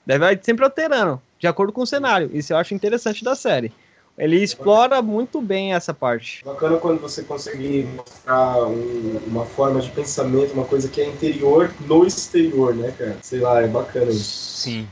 [0.07, 2.31] Daí vai sempre alterando, de acordo com o cenário.
[2.33, 3.73] Isso eu acho interessante da série.
[4.17, 6.45] Ele explora muito bem essa parte.
[6.45, 11.75] Bacana quando você consegue mostrar um- uma forma de pensamento, uma coisa que é interior
[11.81, 13.19] no exterior, né, cara?
[13.23, 14.61] Sei lá, é bacana isso.
[14.61, 14.87] Sim,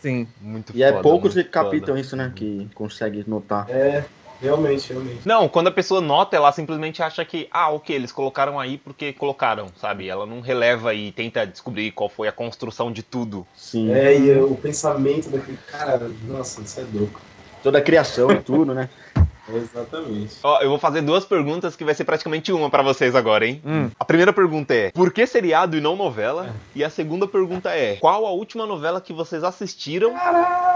[0.00, 0.28] Sim.
[0.40, 2.00] muito E é foda, poucos muito que captam foda.
[2.00, 2.32] isso, né?
[2.34, 3.68] Que consegue notar.
[3.70, 4.04] É,
[4.40, 5.26] realmente, realmente.
[5.26, 9.12] Não, quando a pessoa nota, ela simplesmente acha que, ah, ok, eles colocaram aí porque
[9.12, 10.08] colocaram, sabe?
[10.08, 13.46] Ela não releva e tenta descobrir qual foi a construção de tudo.
[13.56, 13.90] Sim.
[13.90, 17.27] É, e o pensamento daquele cara, nossa, isso é louco.
[17.62, 18.88] Toda a criação e tudo, né?
[19.54, 20.36] Exatamente.
[20.42, 23.62] Ó, eu vou fazer duas perguntas que vai ser praticamente uma pra vocês agora, hein?
[23.64, 23.90] Hum.
[23.98, 26.54] A primeira pergunta é: por que seriado e não novela?
[26.74, 30.14] E a segunda pergunta é: qual a última novela que vocês assistiram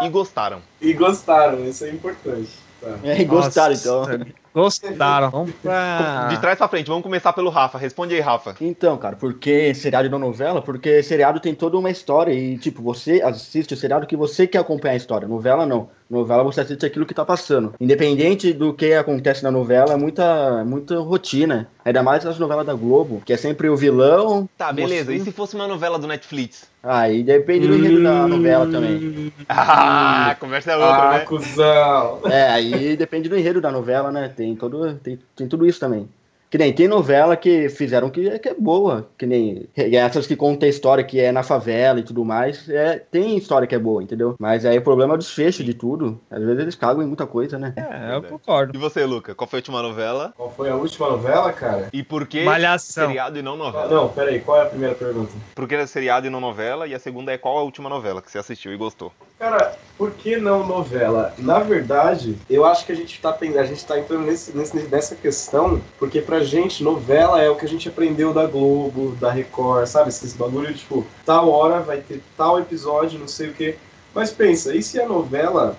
[0.03, 0.63] e gostaram?
[0.81, 2.51] E gostaram, isso é importante.
[2.81, 2.99] Tá.
[3.05, 4.42] É, e gostaram, Nossa, então.
[4.55, 5.31] Gostaram.
[5.31, 6.29] Vamos pra.
[6.29, 7.79] De trás pra frente, vamos começar pelo Rafa.
[7.79, 8.55] Responde aí, Rafa.
[8.61, 10.61] Então, cara, por que seriado e não novela?
[10.61, 14.59] Porque seriado tem toda uma história e, tipo, você assiste o seriado que você quer
[14.59, 15.27] acompanhar a história.
[15.29, 15.89] Novela, não.
[16.11, 17.73] Novela, você assiste aquilo que tá passando.
[17.81, 21.69] Independente do que acontece na novela, é muita, muita rotina.
[21.83, 24.47] Ainda mais as novelas da Globo, que é sempre o vilão.
[24.59, 25.11] Tá, beleza.
[25.11, 25.25] E mocinho.
[25.25, 26.71] se fosse uma novela do Netflix?
[26.83, 29.33] Aí depende do enredo da novela também.
[29.49, 31.19] Ah, a conversa é outra, Ah, né?
[31.21, 32.21] cuzão.
[32.27, 34.29] É, aí depende do enredo da novela, né?
[34.37, 36.09] Tem, todo, tem, tem tudo isso também.
[36.53, 39.09] Que nem tem novela que fizeram que, é- que é boa.
[39.17, 42.69] Que nem essas que contam a história que é na favela e tudo mais.
[42.69, 44.35] É, tem história que é boa, entendeu?
[44.39, 46.21] Mas aí o problema é o desfecho de tudo.
[46.31, 47.73] Às vezes eles cagam em muita coisa, né?
[47.75, 48.77] É, eu concordo.
[48.77, 49.35] E você, Luca?
[49.35, 50.35] Qual foi a última novela?
[50.37, 51.89] Qual foi a última novela, cara?
[51.91, 53.07] E por que Malhação.
[53.07, 53.89] seriado e não Ah, novela?
[53.89, 55.33] Não, peraí, qual é a primeira pergunta?
[55.55, 56.87] Por que seriado e não novela?
[56.87, 59.11] E a segunda é qual a última novela que você assistiu e gostou?
[59.39, 61.35] Cara, por que não novela?
[61.39, 65.17] Na verdade, eu acho que a gente tá, a gente tá entrando nesse, nesse- nessa
[65.17, 69.87] questão, porque pra gente, novela é o que a gente aprendeu da Globo, da Record,
[69.87, 70.09] sabe?
[70.11, 73.77] Esses bagulho, tipo, tal hora vai ter tal episódio, não sei o quê.
[74.15, 75.77] Mas pensa, e se a novela,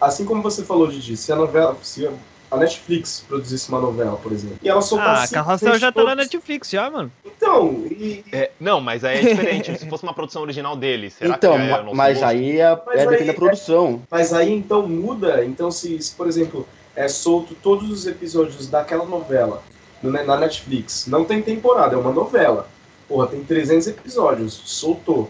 [0.00, 2.08] assim como você falou, Didi, se a novela, se
[2.50, 5.34] a Netflix produzisse uma novela, por exemplo, e ela Ah, soltasse...
[5.34, 7.12] Carrossel já tá na Netflix já, mano.
[7.24, 9.78] Então, e, É, não, mas aí é diferente.
[9.78, 12.24] se fosse uma produção original deles, será então, que é mas gosto?
[12.28, 14.02] aí é, Mas é aí depende da é- produção.
[14.10, 15.44] Mas aí então muda.
[15.44, 19.69] Então, se, se, por exemplo, é solto todos os episódios daquela novela no-
[20.02, 22.66] na Netflix, não tem temporada, é uma novela.
[23.08, 25.28] Porra, tem 300 episódios, soltou.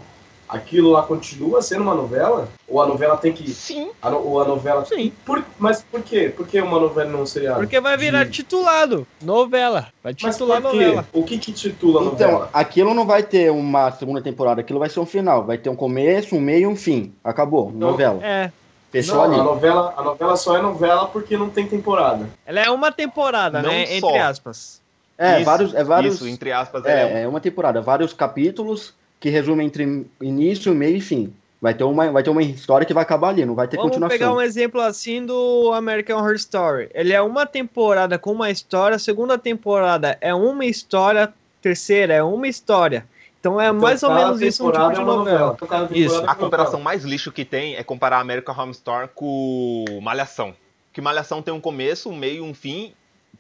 [0.49, 2.49] aquilo lá continua sendo uma novela?
[2.69, 3.49] Ou a novela tem que.
[3.53, 3.91] Sim.
[4.03, 4.85] A, no- ou a novela.
[4.85, 5.13] Sim.
[5.25, 6.33] Por, mas por quê?
[6.37, 7.61] Por que uma novela não seriado?
[7.61, 9.07] Porque vai virar De- titulado.
[9.23, 9.87] Novela.
[10.03, 10.77] Vai Mas titular por quê?
[10.79, 11.07] novela.
[11.13, 12.51] O que que titula a Então, novela?
[12.53, 15.45] aquilo não vai ter uma segunda temporada, aquilo vai ser um final.
[15.45, 17.13] Vai ter um começo, um meio e um fim.
[17.23, 17.93] Acabou, Não.
[17.93, 18.19] novela.
[18.25, 18.51] É.
[18.91, 19.35] Fechou Não, ali.
[19.41, 22.29] a novela, a novela só é novela porque não tem temporada.
[22.45, 23.87] Ela é uma temporada, Não né?
[23.87, 24.09] só.
[24.09, 24.81] Entre aspas.
[25.17, 26.15] É, Isso, vários, é vários.
[26.17, 30.97] Isso, entre aspas, é, É, é uma temporada, vários capítulos que resumem entre início, meio
[30.97, 31.33] e fim.
[31.61, 33.91] Vai ter uma, vai ter uma história que vai acabar ali, não vai ter Vamos
[33.93, 34.19] continuação.
[34.19, 36.89] pegar um exemplo assim do American Horror Story.
[36.95, 42.49] Ele é uma temporada com uma história, segunda temporada é uma história, terceira é uma
[42.49, 43.05] história.
[43.41, 45.57] Então é Então, mais ou menos isso um tipo temporada de é uma novela.
[45.61, 46.21] Então, Isso.
[46.21, 46.85] é A comparação novela.
[46.85, 50.55] mais lixo que tem é comparar American Horror Story com Malhação.
[50.93, 52.93] Que Malhação tem um começo, um meio, um fim,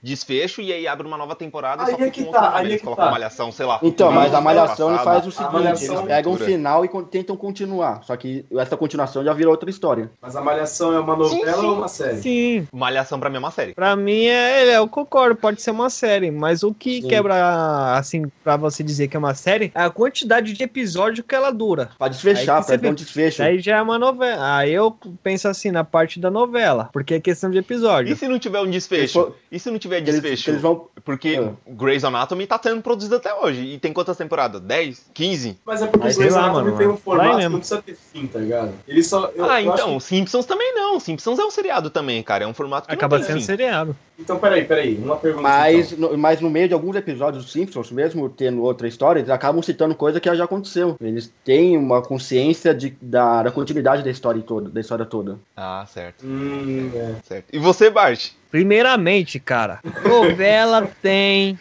[0.03, 2.69] desfecho, e aí abre uma nova temporada Aí só é que um tá, aí é
[2.69, 3.11] Eles que colocam tá.
[3.11, 3.79] Malhação, sei lá.
[3.83, 6.51] Então, mas a Malhação ele faz o seguinte, Malhação- eles pegam um Cultura.
[6.57, 8.03] final e tentam continuar.
[8.05, 10.11] Só que essa continuação já virou outra história.
[10.21, 11.67] Mas a Malhação é uma novela Sim, sim.
[11.67, 12.17] ou uma série?
[12.23, 13.75] Sim, Malhação pra mim é uma série.
[13.75, 17.09] pra mim é, eu concordo, pode ser uma série, mas o que Sim.
[17.09, 21.35] quebra, assim, pra você dizer que é uma série, é a quantidade de episódio que
[21.35, 21.91] ela dura.
[21.99, 23.43] Pra desfechar, ter um desfecho.
[23.43, 24.57] Aí já é uma novela.
[24.57, 28.13] Aí eu penso assim, na parte da novela, porque é questão de episódio.
[28.13, 29.13] E se não tiver um desfecho?
[29.13, 30.44] for- E se não tiver que eles, desfecho?
[30.44, 30.87] que eles vão.
[31.05, 31.53] Porque Ah.
[31.68, 33.62] Grey's Anatomy tá sendo produzido até hoje.
[33.62, 34.61] E tem quantas temporadas?
[34.61, 35.11] 10?
[35.14, 35.59] 15?
[35.64, 37.83] Mas é porque Mas o Grey's lá, Anatomy mano, tem um formato que não precisa
[37.83, 38.72] ter fim, tá ligado?
[38.87, 39.31] Ele só.
[39.35, 41.00] Eu, ah, eu acho então, Simpsons também não.
[41.00, 42.44] Simpsons é um seriado também, cara.
[42.44, 43.46] É um formato que Acaba não tem sendo fim.
[43.46, 43.94] seriado.
[44.16, 44.96] que- Então, peraí, peraí.
[44.96, 45.42] Uma pergunta.
[45.42, 46.11] Mas então.
[46.11, 49.62] no, mas no meio de alguns episódios dos Simpsons, mesmo tendo outra história, eles acabam
[49.62, 50.96] citando coisa que já aconteceu.
[51.00, 55.38] Eles têm uma consciência de, da, da continuidade da história toda, da história toda.
[55.57, 57.14] Ah, certo, Hum, é.
[57.24, 57.46] certo.
[57.53, 58.31] E você, Bart?
[58.51, 61.59] Primeiramente, cara, novela tem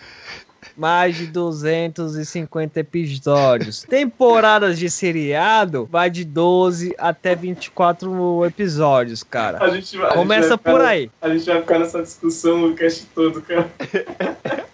[0.76, 3.82] mais de 250 episódios.
[3.84, 9.62] Temporadas de seriado vai de 12 até 24 episódios, cara.
[9.64, 11.12] A gente, vai- a gente Começa vai ficar por nessa- aí.
[11.22, 13.70] A gente vai ficar nessa discussão o cast todo, cara.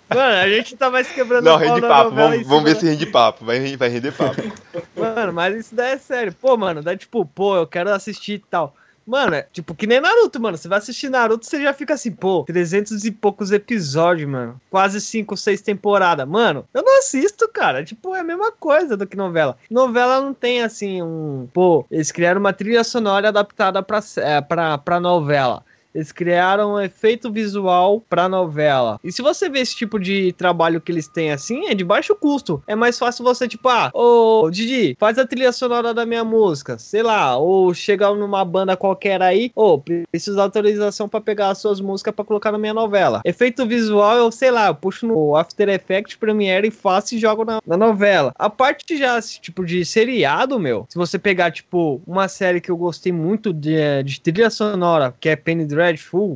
[0.07, 2.11] Mano, a gente tá mais quebrando Não, rende papo.
[2.11, 3.43] Vamos, vamos ver se rende papo.
[3.43, 4.41] Vai, vai render papo.
[4.95, 6.33] Mano, mas isso daí é sério.
[6.39, 8.75] Pô, mano, dá tipo, pô, eu quero assistir e tal.
[9.05, 10.57] Mano, é tipo que nem Naruto, mano.
[10.57, 14.59] Você vai assistir Naruto, você já fica assim, pô, 300 e poucos episódios, mano.
[14.69, 16.27] Quase 5, 6 temporadas.
[16.27, 17.83] Mano, eu não assisto, cara.
[17.83, 19.57] Tipo, é a mesma coisa do que novela.
[19.69, 21.47] Novela não tem, assim, um.
[21.53, 25.63] Pô, eles criaram uma trilha sonora adaptada pra, é, pra, pra novela.
[25.95, 28.99] Eles criaram um efeito visual pra novela.
[29.01, 32.13] E se você vê esse tipo de trabalho que eles têm assim, é de baixo
[32.15, 32.61] custo.
[32.67, 36.77] É mais fácil você, tipo, ah, ô Didi, faz a trilha sonora da minha música.
[36.77, 41.59] Sei lá, ou chegar numa banda qualquer aí, ô, preciso de autorização pra pegar as
[41.59, 43.21] suas músicas pra colocar na minha novela.
[43.23, 47.45] Efeito visual, eu sei lá, eu puxo no After Effects, Premiere e faço e jogo
[47.45, 48.33] na, na novela.
[48.37, 52.75] A parte já, tipo, de seriado, meu, se você pegar, tipo, uma série que eu
[52.75, 55.84] gostei muito de, de trilha sonora, que é Penny Dreadful,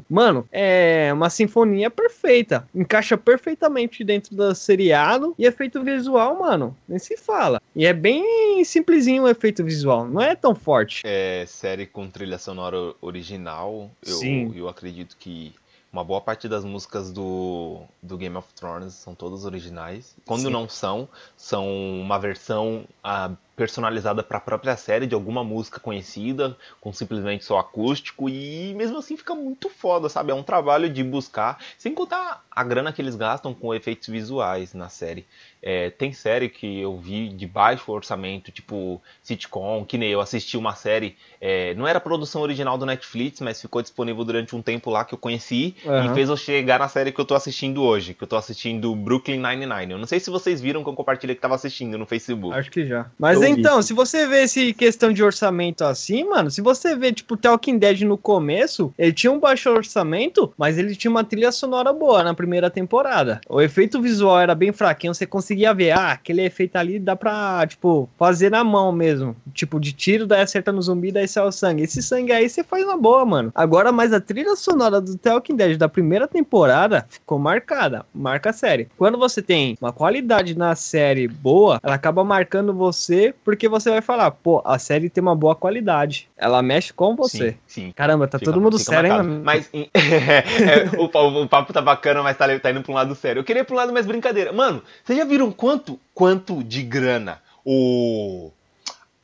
[0.10, 2.68] mano, é uma sinfonia perfeita.
[2.74, 7.62] Encaixa perfeitamente dentro do seriado e efeito visual, mano, nem se fala.
[7.76, 11.02] E é bem simplesinho o efeito visual, não é tão forte.
[11.06, 13.90] É série com trilha sonora original.
[14.06, 14.54] Eu, Sim.
[14.56, 15.54] eu acredito que
[15.92, 20.16] uma boa parte das músicas do, do Game of Thrones são todas originais.
[20.26, 20.52] Quando Sim.
[20.52, 21.68] não são, são
[22.00, 27.60] uma versão ah, personalizada para a própria série de alguma música conhecida, com simplesmente só
[27.60, 28.30] acústico.
[28.30, 30.32] E mesmo assim fica muito foda, sabe?
[30.32, 34.74] É um trabalho de buscar, sem contar a grana que eles gastam com efeitos visuais
[34.74, 35.26] na série.
[35.62, 40.56] É, tem série que eu vi de baixo orçamento, tipo sitcom, que nem eu assisti
[40.56, 44.90] uma série, é, não era produção original do Netflix, mas ficou disponível durante um tempo
[44.90, 46.12] lá que eu conheci Aham.
[46.12, 48.96] e fez eu chegar na série que eu tô assistindo hoje, que eu tô assistindo
[48.96, 49.92] Brooklyn Nine-Nine.
[49.92, 52.58] Eu não sei se vocês viram que eu compartilhei que tava assistindo no Facebook.
[52.58, 53.08] Acho que já.
[53.20, 53.49] Mas Eu.
[53.50, 57.78] Então, se você vê esse questão de orçamento assim, mano, se você vê, tipo, Talking
[57.78, 62.24] Dead no começo, ele tinha um baixo orçamento, mas ele tinha uma trilha sonora boa
[62.24, 63.42] na primeira temporada.
[63.50, 67.66] O efeito visual era bem fraquinho, você conseguia ver, ah, aquele efeito ali dá pra,
[67.68, 69.36] tipo, fazer na mão mesmo.
[69.54, 71.84] Tipo, de tiro, daí acerta no zumbi, daí sai o sangue.
[71.84, 73.52] Esse sangue aí você faz na boa, mano.
[73.56, 78.54] Agora, mas a trilha sonora do Talking Dead da primeira temporada ficou marcada, marca a
[78.54, 78.88] série.
[78.98, 84.02] Quando você tem uma qualidade na série boa, ela acaba marcando você porque você vai
[84.02, 86.30] falar, pô, a série tem uma boa qualidade.
[86.38, 87.52] Ela mexe com você.
[87.52, 87.92] Sim, sim.
[87.96, 89.30] Caramba, tá Fica- todo mundo sério, hein, marcado.
[89.30, 89.44] mano?
[89.44, 91.06] Mas é, o,
[91.44, 93.40] o papo tá bacana, mas tá, tá indo pra um lado sério.
[93.40, 94.52] Eu queria ir pra um lado mais brincadeira.
[94.52, 98.52] Mano, vocês já viram quanto, quanto de grana o,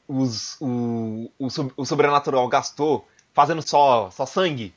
[0.07, 1.47] os, o, o,
[1.77, 4.73] o Sobrenatural gastou fazendo só, só sangue?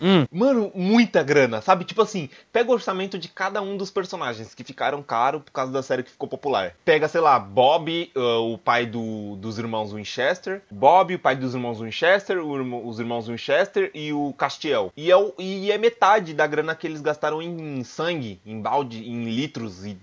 [0.00, 1.84] Hum, Mano, muita grana, sabe?
[1.84, 5.72] Tipo assim, pega o orçamento de cada um dos personagens que ficaram caro por causa
[5.72, 6.74] da série que ficou popular.
[6.84, 11.54] Pega, sei lá, Bob, ah, o pai do- dos irmãos Winchester, Bob, o pai dos
[11.54, 14.92] irmãos Winchester, o irmão- os irmãos Winchester e o Castiel.
[14.96, 19.08] E é, o- e é metade da grana que eles gastaram em sangue, em balde,
[19.08, 19.96] em litros e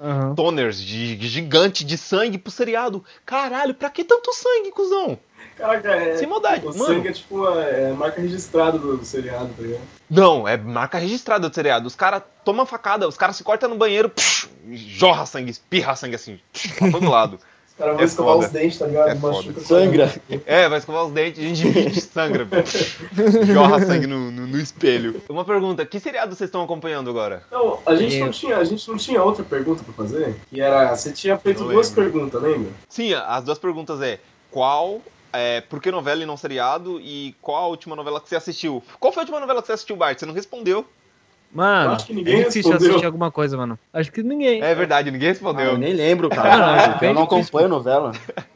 [0.00, 0.34] aham.
[0.34, 3.04] toners de gigante de sangue pro seriado.
[3.24, 5.18] Caralho, pra que tanto sangue, cuzão?
[5.56, 6.16] Caraca, é.
[6.16, 6.84] Sem maldade, O mano.
[6.84, 9.82] sangue é tipo uma é, marca registrada do, do seriado, tá ligado?
[10.10, 11.86] Não, é marca registrada do seriado.
[11.86, 16.16] Os caras tomam facada, os caras se cortam no banheiro, psh, jorra sangue, espirra sangue
[16.16, 17.38] assim, psh, pra todo lado.
[17.74, 18.46] Os caras vão É escovar foda.
[18.46, 19.08] os dentes, tá ligado?
[19.08, 20.14] É Machuca Sangra.
[20.46, 22.46] É, vai escovar os dentes, gengivite, sangra,
[23.52, 25.20] jorra sangue no, no- no espelho.
[25.28, 27.42] Uma pergunta, que seriado vocês estão acompanhando agora?
[27.48, 30.36] Então, a gente, não Eu- tinha, a gente não tinha outra pergunta pra fazer?
[30.50, 30.94] Que era.
[30.94, 32.70] Você tinha feito Não duas perguntas, lembra?
[32.88, 34.20] Sim, as duas perguntas é,
[34.52, 35.00] qual,
[35.34, 37.00] é, por que novela e não seriado?
[37.00, 38.82] E qual a última novela que você assistiu?
[39.00, 40.18] Qual foi a última novela que você assistiu, Bart?
[40.18, 40.84] Você não respondeu.
[41.52, 42.76] Mano, Eu acho que ninguém é respondeu.
[42.88, 43.78] assistir alguma coisa, mano.
[43.92, 44.60] Acho que ninguém.
[44.62, 45.66] É verdade, ninguém Ah, respondeu.
[45.66, 46.98] eu nem lembro, cara.
[47.00, 47.22] eu não difícil.
[47.22, 48.12] acompanho novela.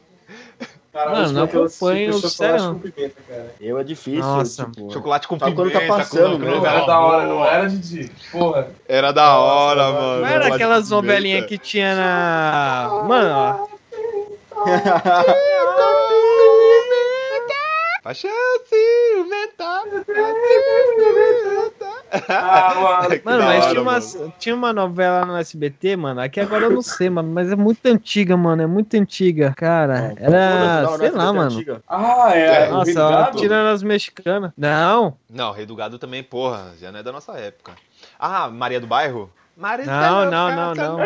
[0.91, 3.53] Cara, Mano, não eu acompanho, assisti sério, com pimenta, cara.
[3.61, 4.21] Eu é difícil.
[4.21, 4.65] Nossa.
[4.65, 5.55] tipo, Chocolate com pimenta.
[5.55, 8.11] quando tá passando, com novela Era da hora, não era, Didi?
[8.31, 8.67] Porra.
[8.87, 10.01] Era da Nossa, hora, mano.
[10.01, 10.21] mano.
[10.21, 13.03] Não era aquelas novelinhas que tinha na.
[13.07, 13.79] Mano, ó.
[18.09, 18.31] Paixão
[18.65, 19.65] ciumenta.
[22.27, 23.21] Ah, mano.
[23.23, 24.33] Mas hora, tinha, uma, mano.
[24.39, 26.19] tinha uma novela no SBT, mano.
[26.19, 27.31] Aqui agora eu não sei, mano.
[27.31, 28.63] Mas é muito antiga, mano.
[28.63, 29.53] É muito antiga.
[29.55, 30.85] Cara, era.
[30.87, 31.55] Todas, Sei não, lá, não é mano.
[31.55, 31.83] antiga.
[31.87, 32.63] Ah, é.
[32.63, 32.69] É.
[32.71, 34.51] Nossa, tirando as mexicanas.
[34.57, 37.73] Não, Não, Rei do Gado também, porra, já não é da nossa época.
[38.17, 39.31] Ah, Maria do Bairro?
[39.85, 40.99] Não, não, não, não.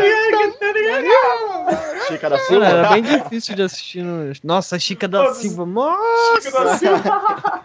[2.08, 2.66] Chica da Silva.
[2.68, 4.04] era bem difícil de assistir.
[4.04, 4.32] No...
[4.44, 5.66] Nossa, Chica da Nossa, Silva.
[6.42, 6.78] Chica da Nossa!
[6.78, 7.64] Silva.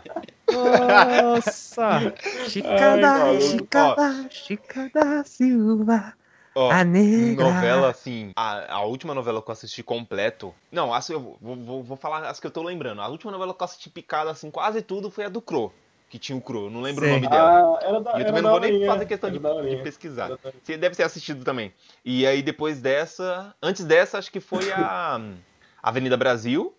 [1.22, 2.14] Nossa!
[2.48, 3.42] Chica Ai, da, maluco.
[3.42, 3.94] Chica Ó.
[3.94, 6.14] da, Chica da Silva.
[6.54, 7.44] Ó, A negra.
[7.44, 10.54] novela, assim, a, a última novela que eu assisti completo.
[10.72, 13.00] Não, as, eu vou, vou, vou falar as que eu tô lembrando.
[13.02, 15.72] A última novela que eu assisti picada, assim, quase tudo foi a do Cro,
[16.08, 16.66] que tinha o Cro.
[16.66, 17.12] Eu não lembro Sei.
[17.12, 17.78] o nome dela.
[17.80, 20.30] Ah, era da E eu era também não vou nem fazer questão de, de pesquisar.
[20.62, 21.72] Você deve ter assistido também.
[22.04, 25.20] E aí depois dessa, antes dessa, acho que foi a
[25.82, 26.74] Avenida Brasil.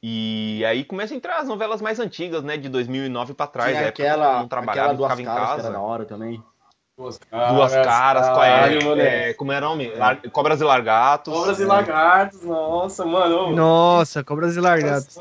[0.00, 3.88] E aí começa a entrar as novelas mais antigas, né, de 2009 pra trás, Tinha
[3.88, 5.72] aquela, não trabalhava, aquela duas ficava em caras que era casa.
[5.72, 6.42] da hora também.
[6.96, 9.88] Duas Duas caras, qual é, é, como era o nome?
[9.94, 11.32] Lar- Cobras e Largatos.
[11.32, 13.54] Cobras e lagartos, nossa, mano.
[13.54, 15.18] Nossa, Cobras e Largatos.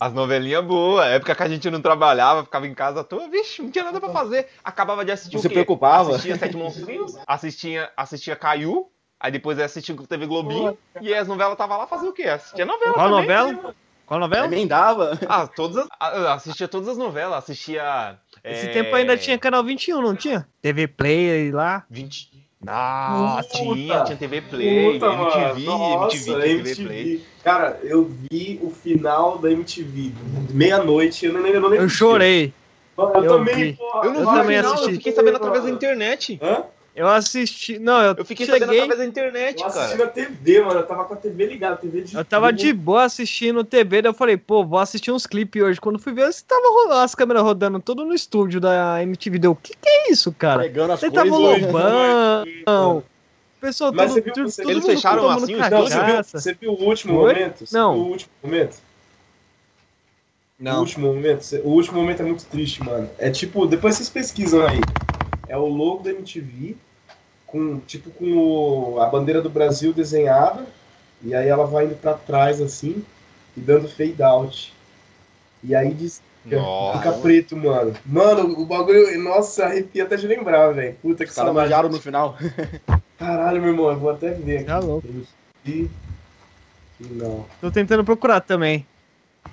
[0.00, 3.62] As novelinhas boas, época que a gente não trabalhava, ficava em casa à toa, vixe,
[3.62, 4.48] não tinha nada pra fazer.
[4.62, 5.54] Acabava de assistir Não o se quê?
[5.54, 6.10] preocupava?
[6.10, 11.28] Assistia Sete Monstrinhos, assistia, assistia Caiu, aí depois assistia o TV Globinho, e aí as
[11.28, 12.24] novelas tava lá fazer o quê?
[12.24, 13.20] Assistia novela Qual também.
[13.20, 13.74] novela?
[14.06, 14.46] Qual novela?
[14.46, 15.18] Emendava.
[15.28, 18.18] Ah, todas as, ah, assistia todas as novelas, assistia...
[18.44, 20.46] Esse é, tempo ainda tinha canal 21, não tinha?
[20.60, 21.84] TV Play lá.
[21.88, 22.30] 20...
[22.64, 24.04] Nossa, tinha, Puta.
[24.04, 25.64] tinha TV Play, Puta, MTV.
[25.64, 27.24] Nossa, MTV, TV Play.
[27.42, 30.12] Cara, eu vi o final da MTV,
[30.50, 31.56] meia-noite, eu não lembro.
[31.56, 32.54] Eu, não lembro eu chorei.
[32.96, 33.72] Eu, eu também, vi.
[33.72, 34.04] porra.
[34.06, 34.90] Eu não Eu vi o também final, assisti.
[34.90, 36.38] eu fiquei sabendo através da internet.
[36.40, 36.64] Hã?
[36.94, 37.78] Eu assisti.
[37.78, 38.80] Não, eu, Eu fiquei sabendo cheguei.
[38.80, 40.04] através da internet, Eu assisti cara.
[40.04, 40.80] na TV, mano.
[40.80, 42.14] Eu tava com a TV ligada, TV de.
[42.16, 45.80] Eu tava de boa assistindo TV, daí eu falei, pô, vou assistir uns clipes hoje.
[45.80, 49.38] Quando fui ver, tava rolando, as câmeras rodando tudo no estúdio da MTV.
[49.38, 50.62] Deu, o que que é isso, cara?
[50.64, 52.44] Pegando as Você tava lobão.
[53.58, 56.54] Pessoa, Mas tudo, você viu- tudo, você- todo Eles fecharam assim Não, você viu, você
[56.54, 57.32] viu o último Oi?
[57.34, 57.64] momento?
[57.66, 57.94] Você Não.
[57.94, 58.74] viu o último momento?
[58.74, 60.80] O Não.
[60.80, 61.56] último momento?
[61.64, 63.08] O último momento é muito triste, mano.
[63.18, 64.80] É tipo, depois vocês pesquisam aí.
[65.52, 66.74] É o logo da MTV,
[67.46, 68.24] com, tipo, com
[68.94, 70.64] o- a bandeira do Brasil desenhada,
[71.22, 73.04] e aí ela vai indo pra trás assim,
[73.54, 74.72] e dando fade out.
[75.62, 76.96] E aí diz, Nossa.
[76.98, 77.94] fica preto, mano.
[78.06, 80.96] Mano, o bagulho, nossa, arrepia até de lembrar, velho.
[81.02, 81.68] Puta que Os caras saudade.
[81.68, 82.34] manjaram no final.
[83.18, 84.64] Caralho, meu irmão, eu vou até ver.
[84.64, 85.06] Tá louco.
[86.98, 87.44] Não.
[87.60, 88.86] Tô tentando procurar também.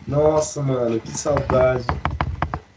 [0.08, 1.84] Nossa, mano, que saudade.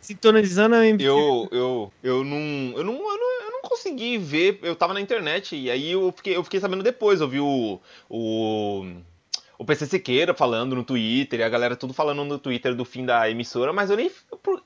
[0.01, 1.09] Sintonizando a MTV.
[1.09, 2.37] Eu, eu, eu não,
[2.77, 4.59] eu não, eu não, eu não consegui ver.
[4.63, 7.21] Eu tava na internet e aí eu fiquei, eu fiquei sabendo depois.
[7.21, 8.87] Eu vi o, o,
[9.59, 13.05] o PC Siqueira falando no Twitter e a galera tudo falando no Twitter do fim
[13.05, 14.11] da emissora, mas eu nem.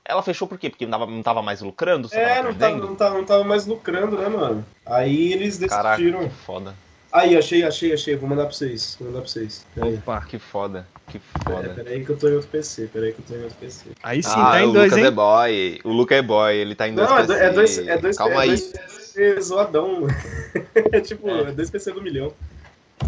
[0.05, 0.69] Ela fechou por quê?
[0.69, 2.09] Porque não tava, não tava mais lucrando?
[2.11, 2.87] É, tava não tava, perdendo?
[2.87, 4.65] não, tava, não tava mais lucrando, né, mano?
[4.85, 6.27] Aí eles Caraca, decidiram.
[6.27, 6.73] que foda.
[7.09, 8.15] Aí, achei, achei, achei.
[8.17, 8.97] Vou mandar pra vocês.
[8.99, 9.65] Vou mandar pra vocês.
[9.73, 9.93] Peraí.
[9.95, 10.21] Opa.
[10.25, 11.69] Que foda, que É, foda.
[11.69, 12.89] peraí que eu tô em outro PC.
[12.91, 13.85] Peraí que eu tô em outro PC.
[14.03, 15.13] Aí sim, ah, tá em o dois, Lucas é hein?
[15.13, 15.79] boy.
[15.85, 17.33] O Lucas é boy, ele tá em dois Não, é, PC.
[17.43, 18.47] é dois, é dois, Calma é aí.
[18.49, 18.73] dois
[19.17, 20.07] PC zoadão.
[20.91, 21.51] é tipo, é.
[21.51, 22.31] dois PC do milhão.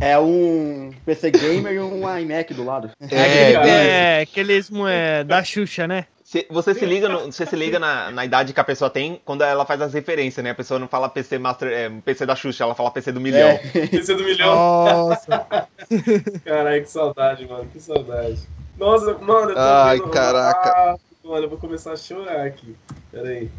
[0.02, 2.92] É um PC Gamer e um iMac do lado.
[3.02, 3.68] É, aquele, cara.
[3.68, 6.06] é, aqueles é, da Xuxa, né?
[6.24, 9.20] Cê- você se liga, no- você se liga na, na idade que a pessoa tem
[9.26, 10.52] quando ela faz as referências, né?
[10.52, 13.50] A pessoa não fala PC Master, é, PC da Xuxa, ela fala PC do milhão.
[13.50, 13.58] É.
[13.90, 14.54] PC do milhão.
[14.56, 15.48] Nossa.
[16.46, 17.66] Caralho, que saudade, mano.
[17.74, 18.40] Que saudade.
[18.78, 20.70] Nossa, mano, eu tô Ai, vendo- caraca.
[20.70, 22.76] Ah, mano, eu vou começar a chorar aqui.
[23.12, 23.50] Pera aí.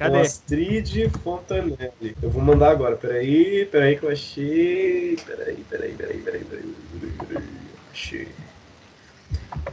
[0.00, 0.20] Cadê?
[0.20, 2.16] Astrid Fontanelli.
[2.22, 2.96] Eu vou mandar agora.
[2.96, 5.18] Peraí, peraí que eu achei.
[5.26, 6.64] Peraí, peraí, peraí, peraí, peraí.
[7.28, 7.44] peraí.
[7.92, 8.28] Achei.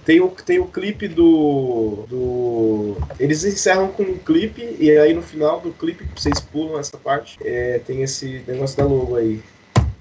[0.03, 2.97] Tem o, tem o clipe do, do.
[3.17, 7.37] Eles encerram com um clipe, e aí no final do clipe, vocês pulam essa parte,
[7.41, 9.41] é, tem esse negócio da logo aí.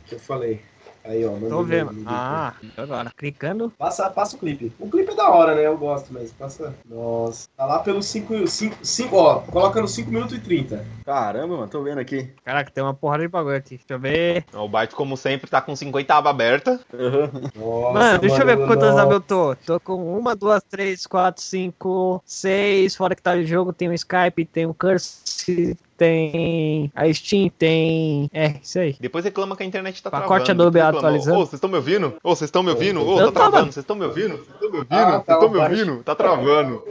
[0.06, 0.60] Que eu falei.
[1.06, 1.30] Aí, ó.
[1.48, 1.92] Tô vendo.
[1.92, 3.10] no- Ah, agora.
[3.16, 3.72] Clicando.
[3.78, 4.72] Passa, passa o clipe.
[4.78, 5.66] O clipe é da hora, né?
[5.66, 6.74] Eu gosto, mas passa.
[6.88, 7.46] Nossa.
[7.56, 8.34] Tá lá pelos 5.
[8.48, 10.84] 5, ó, coloca no 5 minutos e 30.
[11.04, 12.28] Caramba, mano, tô vendo aqui.
[12.44, 13.76] Caraca, tem uma porrada de bagulho aqui.
[13.76, 14.44] Deixa eu ver.
[14.54, 16.80] O Byte, como sempre, tá com 50 abas abertas.
[16.92, 17.30] Aham.
[17.54, 19.56] Nossa, Mano, deixa eu ver mano, quantas abas eu tô.
[19.64, 22.96] Tô com uma, duas, três, quatro, cinco, seis.
[22.96, 28.30] Fora que tá de jogo, tem o Skype, tem o Curse, tem a Steam, tem.
[28.32, 28.96] É, isso aí.
[29.00, 30.62] Depois reclama que a internet tá Pacote travando.
[30.62, 31.38] Adobe Reclama, atualizando.
[31.38, 32.14] Ô, vocês estão me ouvindo?
[32.22, 33.06] Ô, vocês estão me ouvindo?
[33.08, 33.72] Ô, tá travando.
[33.72, 34.36] Vocês estão me ouvindo?
[34.36, 34.92] Vocês estão me ouvindo?
[34.94, 36.02] Ah, Vocês tá, estão me ouvindo?
[36.02, 36.84] Tá travando.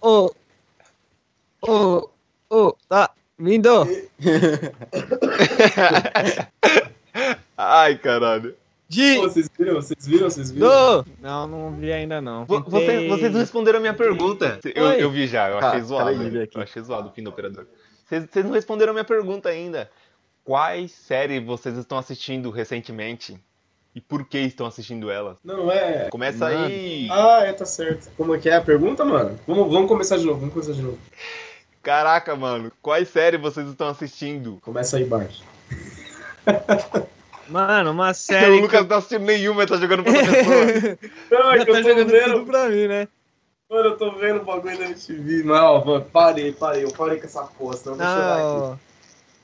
[0.00, 0.30] Ô,
[1.62, 2.08] ô,
[2.50, 3.70] ô, tá vindo.
[7.56, 8.54] Ai, caralho.
[8.88, 9.16] De.
[9.16, 9.74] Pô, vocês viram?
[9.76, 10.30] Vocês viram?
[10.30, 10.68] Vocês viram?
[11.02, 11.06] Do.
[11.20, 12.44] Não, não vi ainda não.
[12.44, 14.58] Tentei- Vocês, vocês não responderam a minha pergunta.
[14.74, 16.22] Eu, eu vi já, eu achei Ah, zoado.
[16.54, 17.66] Eu achei zoado o fim do operador.
[18.10, 19.88] Vocês, não responderam a minha pergunta ainda.
[20.44, 23.38] Quais séries vocês estão assistindo recentemente?
[23.94, 25.38] E por que estão assistindo elas?
[25.44, 26.08] Não, é.
[26.10, 26.66] Começa Mano.
[26.66, 27.08] aí.
[27.10, 28.10] Ah, é, tá certo.
[28.16, 29.38] Como é que é a pergunta, mano?
[29.46, 30.98] Vamos, vamos começar de novo, vamos começar de novo.
[31.82, 32.70] Caraca, mano.
[32.82, 34.58] Quais séries vocês estão assistindo?
[34.62, 35.40] Começa aí, Bart.
[37.48, 38.54] Mano, uma o série.
[38.56, 40.98] que Lucas não tá assistindo nenhuma, ele tá jogando pra outra pessoa.
[41.30, 42.32] Não, é que tá eu tô jogando vendo.
[42.34, 43.08] tudo pra mim, né?
[43.70, 45.48] Mano, eu tô vendo o bagulho da MTV.
[45.48, 46.84] Ó, mano, parei, parei.
[46.84, 48.56] Eu parei com essa porra, senão eu vou chorar aqui.
[48.56, 48.90] Não,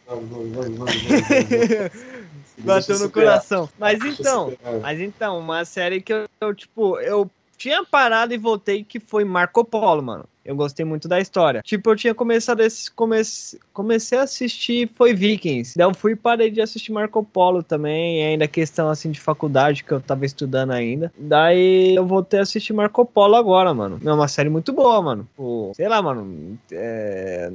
[0.07, 0.93] Vamos, vamos, vamos,
[2.59, 3.69] bateu no coração.
[3.77, 8.85] Mas então, mas então, uma série que eu, eu, tipo, eu tinha parado e voltei
[8.85, 10.29] que foi Marco Polo, mano.
[10.47, 11.61] Eu gostei muito da história.
[11.63, 15.77] Tipo, eu tinha começado esse comece, comecei a assistir foi Vikings.
[15.77, 19.21] Daí eu fui e parei de assistir Marco Polo também, e ainda questão assim de
[19.21, 21.13] faculdade que eu tava estudando ainda.
[21.19, 24.01] Daí eu voltei a assistir Marco Polo agora, mano.
[24.05, 25.29] É uma série muito boa, mano.
[25.37, 26.59] Pô, sei lá, mano.
[26.71, 27.49] É,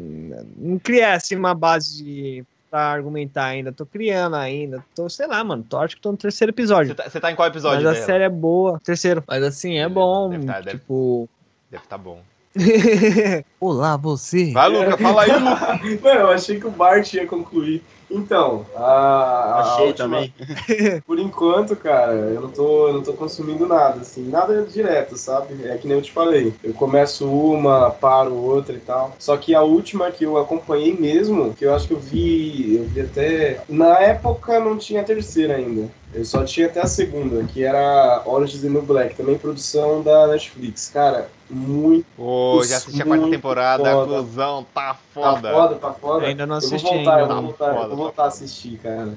[0.57, 3.71] não criei assim uma base de pra argumentar ainda.
[3.73, 4.83] Tô criando ainda.
[4.95, 5.65] Tô, sei lá, mano.
[5.67, 6.95] Tô, acho que tô no terceiro episódio.
[6.95, 8.05] tá, você tá em qual episódio Mas a dela?
[8.05, 8.79] série é boa.
[8.83, 9.23] Terceiro.
[9.27, 10.29] Mas assim, é bom.
[10.29, 11.29] Deve tá- deve- tipo.
[11.69, 12.21] Deve tá bom.
[13.59, 14.51] Olá, você.
[14.51, 16.01] Vai, Lucas, fala aí, Lucas.
[16.01, 17.81] Mano, eu achei que o Bart ia concluir.
[18.09, 18.81] Então, a.
[18.83, 20.33] a Achei última- também.
[21.07, 25.65] Por enquanto, cara, eu não tô, eu não tô consumindo nada, assim, nada direto, sabe?
[25.65, 26.53] É que nem eu te falei.
[26.63, 29.15] Eu começo uma, paro outra e tal.
[29.17, 32.83] Só que a última que eu acompanhei mesmo, que eu acho que eu vi, eu
[32.85, 33.61] vi até.
[33.69, 35.89] Na época não tinha terceira ainda.
[36.13, 40.01] Eu só tinha até a segunda, que era Orange is the New Black, também produção
[40.01, 40.89] da Netflix.
[40.89, 44.15] Cara, muito Ô, já assisti a quarta temporada, foda.
[44.21, 45.51] cuzão, tá Tá foda.
[45.53, 46.25] foda, tá foda.
[46.27, 47.21] Ainda não eu vou assisti voltar, ainda.
[47.21, 49.13] eu vou Tá voltar, eu foda, vou tá voltar a assistir, cara.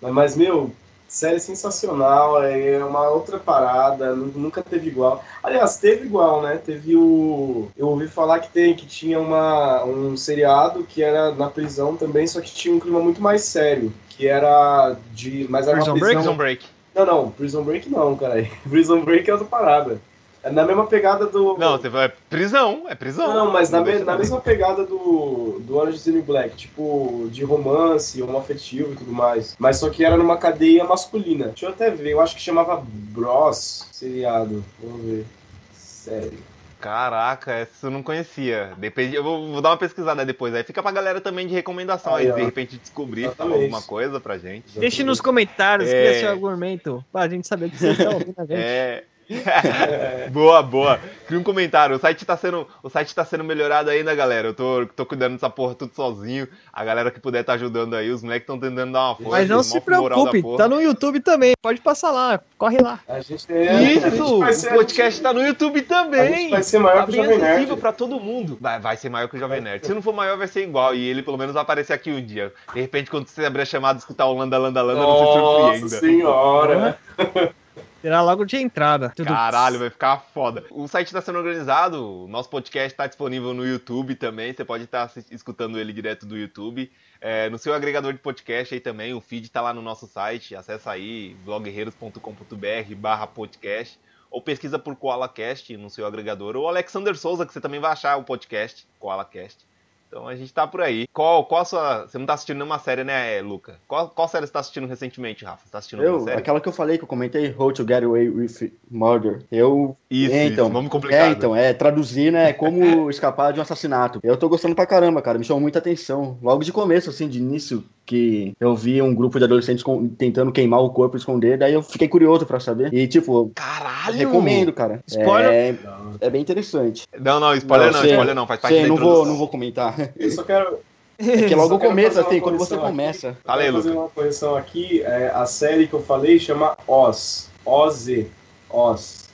[0.00, 0.70] Mas, meu,
[1.10, 5.22] série sensacional, é uma outra parada, nu- nunca teve igual.
[5.42, 6.56] Aliás, teve igual, né?
[6.64, 7.68] Teve o.
[7.76, 12.26] Eu ouvi falar que tem, que tinha uma, um seriado que era na prisão também,
[12.26, 13.92] só que tinha um clima muito mais sério.
[14.08, 15.46] Que era de.
[15.50, 16.14] Mas era Prison uma Break?
[16.16, 16.36] prisão.
[16.36, 16.66] Prison Break.
[16.94, 18.46] Não, não, Prison Break não, cara.
[18.68, 20.00] Prison Break é outra parada.
[20.42, 21.58] É na mesma pegada do.
[21.58, 22.08] Não, você vai.
[22.30, 23.26] Prisão, é prisão.
[23.28, 24.18] Não, não, mas na, me- na não.
[24.18, 29.12] mesma pegada do, do Orange is the New Black, tipo, de romance, homoafetivo e tudo
[29.12, 29.54] mais.
[29.58, 31.48] Mas só que era numa cadeia masculina.
[31.48, 34.64] Deixa eu até ver, eu acho que chamava Bros, seriado.
[34.82, 35.26] Vamos ver.
[35.74, 36.38] Sério.
[36.80, 38.72] Caraca, essa eu não conhecia.
[38.78, 40.54] Depende, eu vou, vou dar uma pesquisada depois.
[40.54, 42.14] Aí fica pra galera também de recomendação.
[42.14, 43.60] Aí, Aí, de repente descobrir, Exatamente.
[43.64, 44.78] alguma coisa pra gente.
[44.78, 45.92] Deixe nos comentários, É.
[46.06, 47.04] cria seu argumento.
[47.12, 48.54] Pra gente saber o que vocês estão ouvindo a gente.
[48.58, 49.04] É.
[50.32, 51.00] boa, boa.
[51.26, 51.94] Cria um comentário.
[51.96, 54.48] O site tá sendo, o site tá sendo melhorado ainda, galera.
[54.48, 56.48] Eu tô, tô cuidando dessa porra tudo sozinho.
[56.72, 58.10] A galera que puder tá ajudando aí.
[58.10, 59.30] Os moleques estão tentando dar uma força.
[59.30, 61.52] Mas não se preocupe, tá no YouTube também.
[61.62, 62.98] Pode passar lá, corre lá.
[63.08, 64.68] A gente é, a gente Isso!
[64.68, 66.50] O podcast tá no YouTube a gente também!
[66.50, 67.80] vai ser maior Tá que o bem Jovem acessível Nerd.
[67.80, 68.58] pra todo mundo.
[68.60, 69.86] Vai, vai ser maior que o Jovem Nerd.
[69.86, 70.94] Se não for maior, vai ser igual.
[70.94, 72.52] E ele pelo menos vai aparecer aqui um dia.
[72.74, 75.22] De repente, quando você abrir a chamada e escutar o Landa Landa Landa, não se
[75.22, 75.88] Nossa surpreenda.
[76.00, 76.98] senhora!
[78.00, 79.12] Será logo de entrada.
[79.14, 80.64] Tudo- Caralho, vai ficar foda.
[80.70, 84.52] O site está sendo organizado, o nosso podcast está disponível no YouTube também.
[84.54, 86.90] Você pode estar assi- escutando ele direto do YouTube.
[87.20, 90.56] É, no seu agregador de podcast aí também, o feed está lá no nosso site.
[90.56, 93.98] Acessa aí, blogguerreiros.com.br barra podcast.
[94.32, 98.16] ou pesquisa por KoalaCast no seu agregador, ou Alexander Souza, que você também vai achar
[98.16, 99.66] o podcast, KoalaCast.
[100.10, 101.06] Então a gente tá por aí.
[101.12, 102.06] Qual, qual a sua.
[102.08, 103.76] Você não tá assistindo nenhuma série, né, Luca?
[103.86, 105.64] Qual, qual série você tá assistindo recentemente, Rafa?
[105.64, 106.36] Você tá assistindo Eu, série?
[106.36, 109.44] aquela que eu falei, que eu comentei, How to Get Away with Murder.
[109.52, 109.96] Eu.
[110.10, 111.28] Isso, é, isso, então, nome complicado.
[111.28, 112.52] É, então, é traduzir, né?
[112.52, 114.18] Como escapar de um assassinato.
[114.24, 115.38] Eu tô gostando pra caramba, cara.
[115.38, 116.36] Me chamou muita atenção.
[116.42, 120.50] Logo de começo, assim, de início, que eu vi um grupo de adolescentes com- tentando
[120.50, 122.92] queimar o corpo e esconder, daí eu fiquei curioso pra saber.
[122.92, 124.16] E, tipo, Caralho!
[124.18, 124.98] recomendo, cara.
[125.06, 125.52] Spoiler?
[125.52, 125.74] É,
[126.20, 127.02] é bem interessante.
[127.16, 129.22] Não, não, spoiler não, sei, spoiler não, faz parte sei, da não introdução.
[129.24, 129.94] vou, não vou comentar.
[130.18, 130.80] Eu só quero,
[131.20, 132.82] É que logo uma assim, quando você aqui.
[132.82, 133.36] começa.
[133.46, 135.02] Aí, Vou fazer uma correção aqui.
[135.02, 137.48] É, a série que eu falei chama Oz.
[137.64, 138.26] OZ.
[138.68, 139.29] Oz.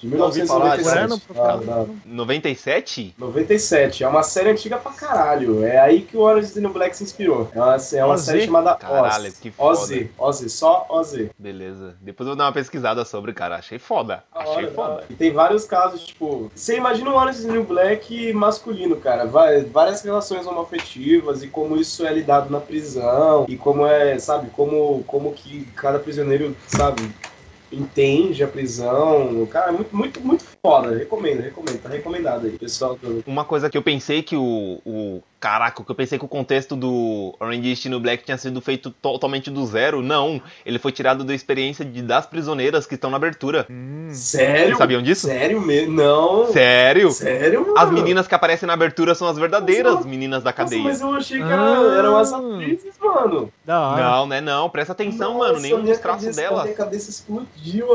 [0.00, 1.34] De Já ouvi falar, 1997.
[1.34, 1.42] já.
[1.52, 3.14] Ah, da- 97?
[3.18, 4.04] 97.
[4.04, 5.64] É uma série antiga pra caralho.
[5.64, 7.48] É aí que o Orange is the New Black se inspirou.
[7.52, 8.20] É uma, é uma OZ?
[8.22, 9.38] série chamada Caralho, Oz.
[9.38, 9.70] que foda.
[9.80, 10.06] OZ.
[10.18, 10.52] OZ.
[10.52, 11.28] Só OZ.
[11.38, 11.96] Beleza.
[12.00, 13.56] Depois eu vou dar uma pesquisada sobre, cara.
[13.56, 14.22] Achei foda.
[14.32, 15.04] Da Achei hora, da foda.
[15.10, 19.26] E tem vários casos, tipo, você imagina o Orange is the New Black masculino, cara.
[19.26, 24.48] Vai- várias relações homoafetivas e como isso é lidado na prisão e como é, sabe,
[24.50, 27.02] como, como que cada prisioneiro, sabe,
[27.72, 29.46] entende a prisão.
[29.50, 30.96] Cara, é muito, muito, muito foda.
[30.96, 31.80] Recomendo, recomendo.
[31.82, 32.98] Tá recomendado aí, pessoal.
[33.26, 35.22] Uma coisa que eu pensei que o, o.
[35.40, 38.90] Caraca, que eu pensei que o contexto do Orange is New Black tinha sido feito
[38.90, 40.02] totalmente do zero.
[40.02, 40.42] Não.
[40.66, 43.64] Ele foi tirado da experiência de, das prisioneiras que estão na abertura.
[43.70, 44.08] Hum.
[44.12, 44.66] Sério?
[44.66, 45.26] Vocês sabiam disso?
[45.28, 45.94] Sério mesmo?
[45.94, 46.52] Não.
[46.52, 47.10] Sério?
[47.12, 47.78] Sério, mano?
[47.78, 50.82] As meninas que aparecem na abertura são as verdadeiras Nossa, meninas da Nossa, cadeia.
[50.82, 51.82] mas eu achei que Ah.
[51.86, 53.52] era, eram as atrizes, mano.
[53.68, 54.02] Hora.
[54.02, 54.40] Não, né?
[54.40, 55.60] Não, presta atenção, Nossa, mano.
[55.60, 57.46] Nenhum dos traços delas Minha cabeça explodiu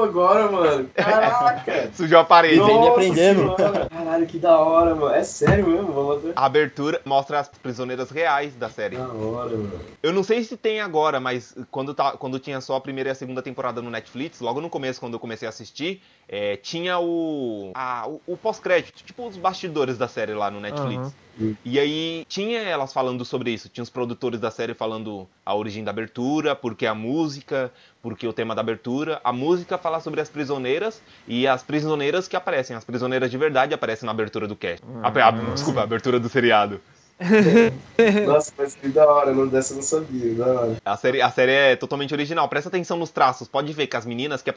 [0.01, 0.89] agora, mano.
[0.93, 1.89] Caraca.
[1.93, 2.57] sujou a parede.
[2.57, 3.55] Nossa aprendendo.
[3.55, 3.87] senhora.
[3.89, 5.13] Caralho, que da hora, mano.
[5.13, 6.11] É sério mesmo?
[6.11, 6.27] Até...
[6.35, 8.97] A abertura mostra as prisioneiras reais da série.
[8.97, 9.79] Da hora, mano.
[10.01, 13.11] Eu não sei se tem agora, mas quando, tá, quando tinha só a primeira e
[13.11, 16.99] a segunda temporada no Netflix, logo no começo, quando eu comecei a assistir, é, tinha
[16.99, 21.13] o, a- o, o pós-crédito, tipo os bastidores da série lá no Netflix.
[21.39, 21.55] Aham.
[21.65, 25.83] E aí tinha elas falando sobre isso, tinha os produtores da série falando a origem
[25.83, 27.71] da abertura, porque a música,
[28.01, 29.19] porque o tema da abertura.
[29.23, 33.73] A música fala sobre as prisioneiras e as prisioneiras que aparecem, as prisioneiras de verdade
[33.73, 34.83] aparecem na abertura do cast.
[35.01, 36.79] A- a- desculpa, a abertura do seriado.
[38.27, 39.31] Nossa, mas que da hora.
[39.33, 40.33] Não, dessa eu não sabia.
[40.35, 40.77] Da hora.
[40.83, 42.47] A série, a série é totalmente original.
[42.49, 43.47] Presta atenção nos traços.
[43.47, 44.53] Pode ver que as meninas que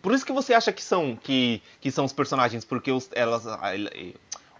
[0.00, 3.44] por isso que você acha que são que, que são os personagens, porque os, elas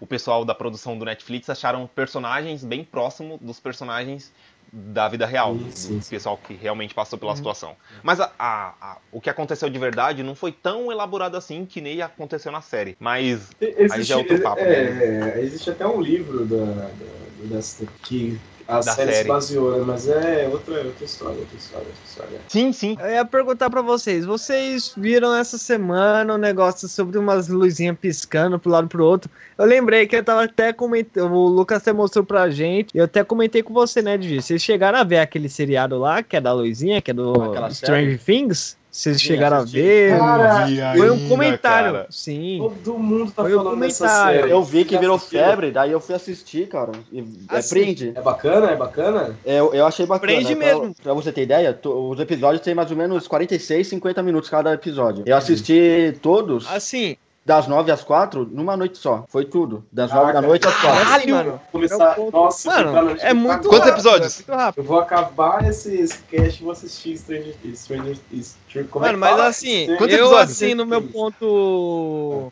[0.03, 4.33] o pessoal da produção do Netflix acharam personagens bem próximos dos personagens
[4.69, 6.09] da vida real, Sim, sim, do sim.
[6.09, 7.77] pessoal que realmente passou pela situação.
[8.03, 11.79] Mas a- a- a- o que aconteceu de verdade não foi tão elaborado assim que
[11.79, 12.97] nem aconteceu na série.
[12.99, 18.37] Mas Existe, já é outro papo, é, existe até um livro da, da, dessa, que
[18.67, 19.27] a Da série, se série.
[19.29, 19.83] baseou, né?
[19.85, 22.39] mas é outra, outra história, outra história, outra história.
[22.47, 22.97] sim, sim.
[22.99, 28.57] Eu ia perguntar pra vocês, vocês viram essa semana um negócio sobre umas luzinhas piscando
[28.59, 29.29] pro lado e pro outro?
[29.57, 33.05] Eu lembrei que eu tava até comentando, o Lucas até mostrou pra gente, e eu
[33.05, 34.41] até comentei com você, né, Digi?
[34.41, 37.69] Vocês chegaram a ver aquele seriado lá, que é da luzinha, que é do Aquela
[37.71, 38.77] Stranger Things?
[38.95, 40.19] Vocês chegaram a ver?
[40.19, 42.07] Cara, Foi um comentário, cara.
[42.11, 42.59] sim.
[42.83, 44.39] Todo mundo tá Foi o falando dessa comentário.
[44.41, 44.51] série.
[44.53, 46.91] Eu vi que virou febre, daí eu fui assistir, cara.
[47.11, 47.19] E,
[47.51, 48.11] é, Assim, prende.
[48.15, 48.69] É bacana?
[48.69, 49.35] É bacana?
[49.43, 50.31] É, eu, eu achei bacana.
[50.33, 50.95] Prende Pra- mesmo.
[51.01, 54.71] Pra, você ter ideia, to- os episódios têm mais ou menos 46, 50 minutos cada
[54.73, 55.23] episódio.
[55.25, 59.25] Eu assisti todos, Assim, das 9 às 4, numa noite só.
[59.27, 59.85] Foi tudo.
[59.91, 61.13] Das 9 da noite às 4.
[61.15, 61.61] assim, mano.
[61.71, 62.17] Começar.
[62.17, 63.59] É Nossa, Mano, é muito agora.
[63.63, 64.33] Quantos rápido, episódios?
[64.33, 64.79] é muito rápido.
[64.81, 67.79] Eu vou acabar esse, esse cast e vou assistir Stranger Things.
[67.79, 68.57] Stranger Things.
[68.89, 69.47] Como é Mano, que mas fala?
[69.47, 70.51] assim, Quantos eu episódios?
[70.51, 72.51] assim, no meu ponto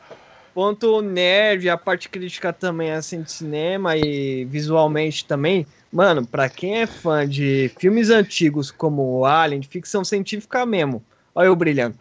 [0.53, 6.79] ponto nerd, a parte crítica também assim de cinema e visualmente também, mano, pra quem
[6.81, 11.01] é fã de filmes antigos como o Alien, de ficção científica mesmo.
[11.33, 11.95] Olha eu brilhando.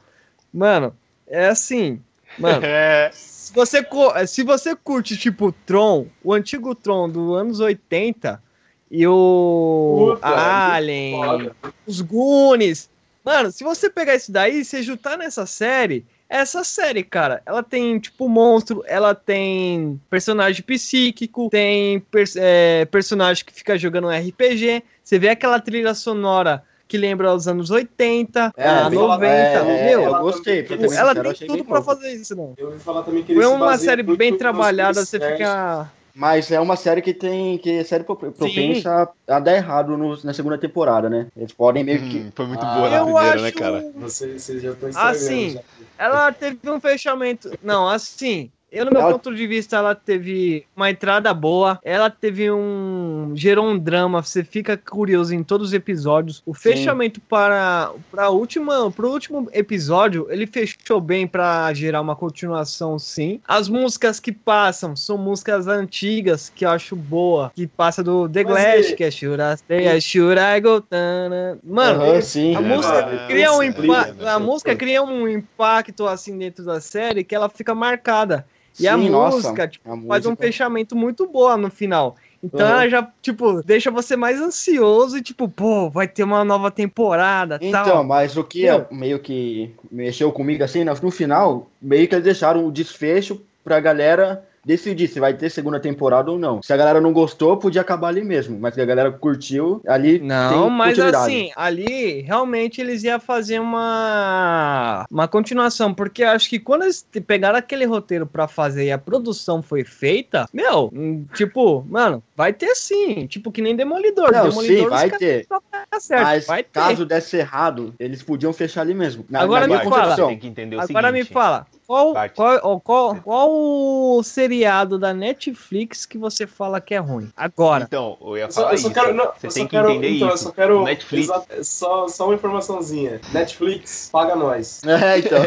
[0.53, 0.93] Mano,
[1.28, 2.01] é assim,
[2.39, 7.61] mano, É, se você, co- se você curte, tipo, Tron, o antigo Tron dos anos
[7.61, 8.43] 80
[8.91, 11.57] e o Puta, Alien, Foda.
[11.87, 12.89] os Goonies.
[13.24, 17.62] Mano, se você pegar isso daí e você juntar nessa série, essa série, cara, ela
[17.62, 24.83] tem, tipo, monstro, ela tem personagem psíquico, tem pers- é, personagem que fica jogando RPG.
[25.03, 29.84] Você vê aquela trilha sonora que lembra os anos 80, É, a bem- 90, é,
[29.84, 30.03] meu.
[30.03, 30.64] eu gostei.
[30.64, 32.55] tipo, ela sincero, eu tem tudo pra fazer isso, não.
[32.59, 35.88] Eu ouvi falar também que ele uma série bem trabalhada, você fica.
[36.12, 37.57] Mas é uma série que tem.
[37.59, 41.28] que é série pro- propensa a, a dar errado no- na segunda temporada, né?
[41.36, 42.18] Eles podem meio que.
[42.18, 43.43] hum, foi muito Ah, boa na primeira, acho.
[43.45, 43.84] né, cara?
[43.95, 44.88] Você, você já tá.
[45.09, 45.61] Assim, já.
[45.97, 47.53] Ela teve um fechamento.
[47.62, 52.09] Não, assim, Eu, no meu Ela- ponto de vista, ela teve uma entrada boa, ela
[52.09, 53.33] teve um.
[53.35, 56.43] gerou um drama, você fica curioso em todos os episódios.
[56.47, 62.14] O fechamento para, para a última, pro último episódio, ele fechou bem pra gerar uma
[62.14, 63.41] continuação, sim.
[63.47, 68.45] As músicas que passam são músicas antigas que eu acho boa, que passa do The
[68.45, 70.81] Mas Glass, e- que é Should I Stay, Should I Go?
[70.81, 71.59] Tana.
[71.64, 72.55] Mano, Aham, sim.
[72.55, 74.45] a É, música mano, cria um é impa- incrível, a né?
[74.47, 78.47] música cria um impacto assim dentro da série que ela fica marcada.
[78.81, 82.16] E a Sim, nossa, música tipo, a faz um música- fechamento muito boa no final.
[82.43, 82.72] Então Uhum.
[82.72, 87.59] ela já, tipo, deixa você mais ansioso e tipo, pô, vai ter uma nova temporada,
[87.61, 88.05] Então, tal.
[88.05, 92.66] mas o que é meio que mexeu comigo assim, no final, meio que eles deixaram
[92.66, 96.63] o desfecho pra galera decidir se vai ter segunda temporada ou não.
[96.63, 98.59] Se a galera não gostou, podia acabar ali mesmo.
[98.61, 103.59] Mas se a galera curtiu, ali Não, tem mas assim, ali realmente eles iam fazer
[103.61, 108.99] uma uma continuação, porque acho que quando eles pegaram aquele roteiro pra fazer e a
[108.99, 114.49] produção foi feita, meu, hum, tipo, mano, vai ter sim, tipo que nem Demolidor, Não,
[114.49, 115.47] Demolidor sim, vai ter.
[115.47, 116.71] só tá certo, Mas vai ter.
[116.73, 119.25] caso desse errado, eles podiam fechar ali mesmo.
[119.29, 119.91] Na, Agora na me fala.
[120.03, 120.29] concepção.
[120.29, 121.33] Tem que entender o Agora me seguinte.
[121.33, 127.32] fala, qual, qual, qual, qual o seriado da Netflix que você fala que é ruim?
[127.36, 127.82] Agora.
[127.82, 128.95] Então, eu ia Eu só, falar eu só isso.
[129.01, 130.45] quero, não, Você eu tem só que quero, entender então, eu isso.
[130.45, 131.28] só quero Netflix.
[131.62, 133.20] só, só uma informaçãozinha.
[133.32, 134.82] Netflix paga nós.
[134.86, 135.38] É, então.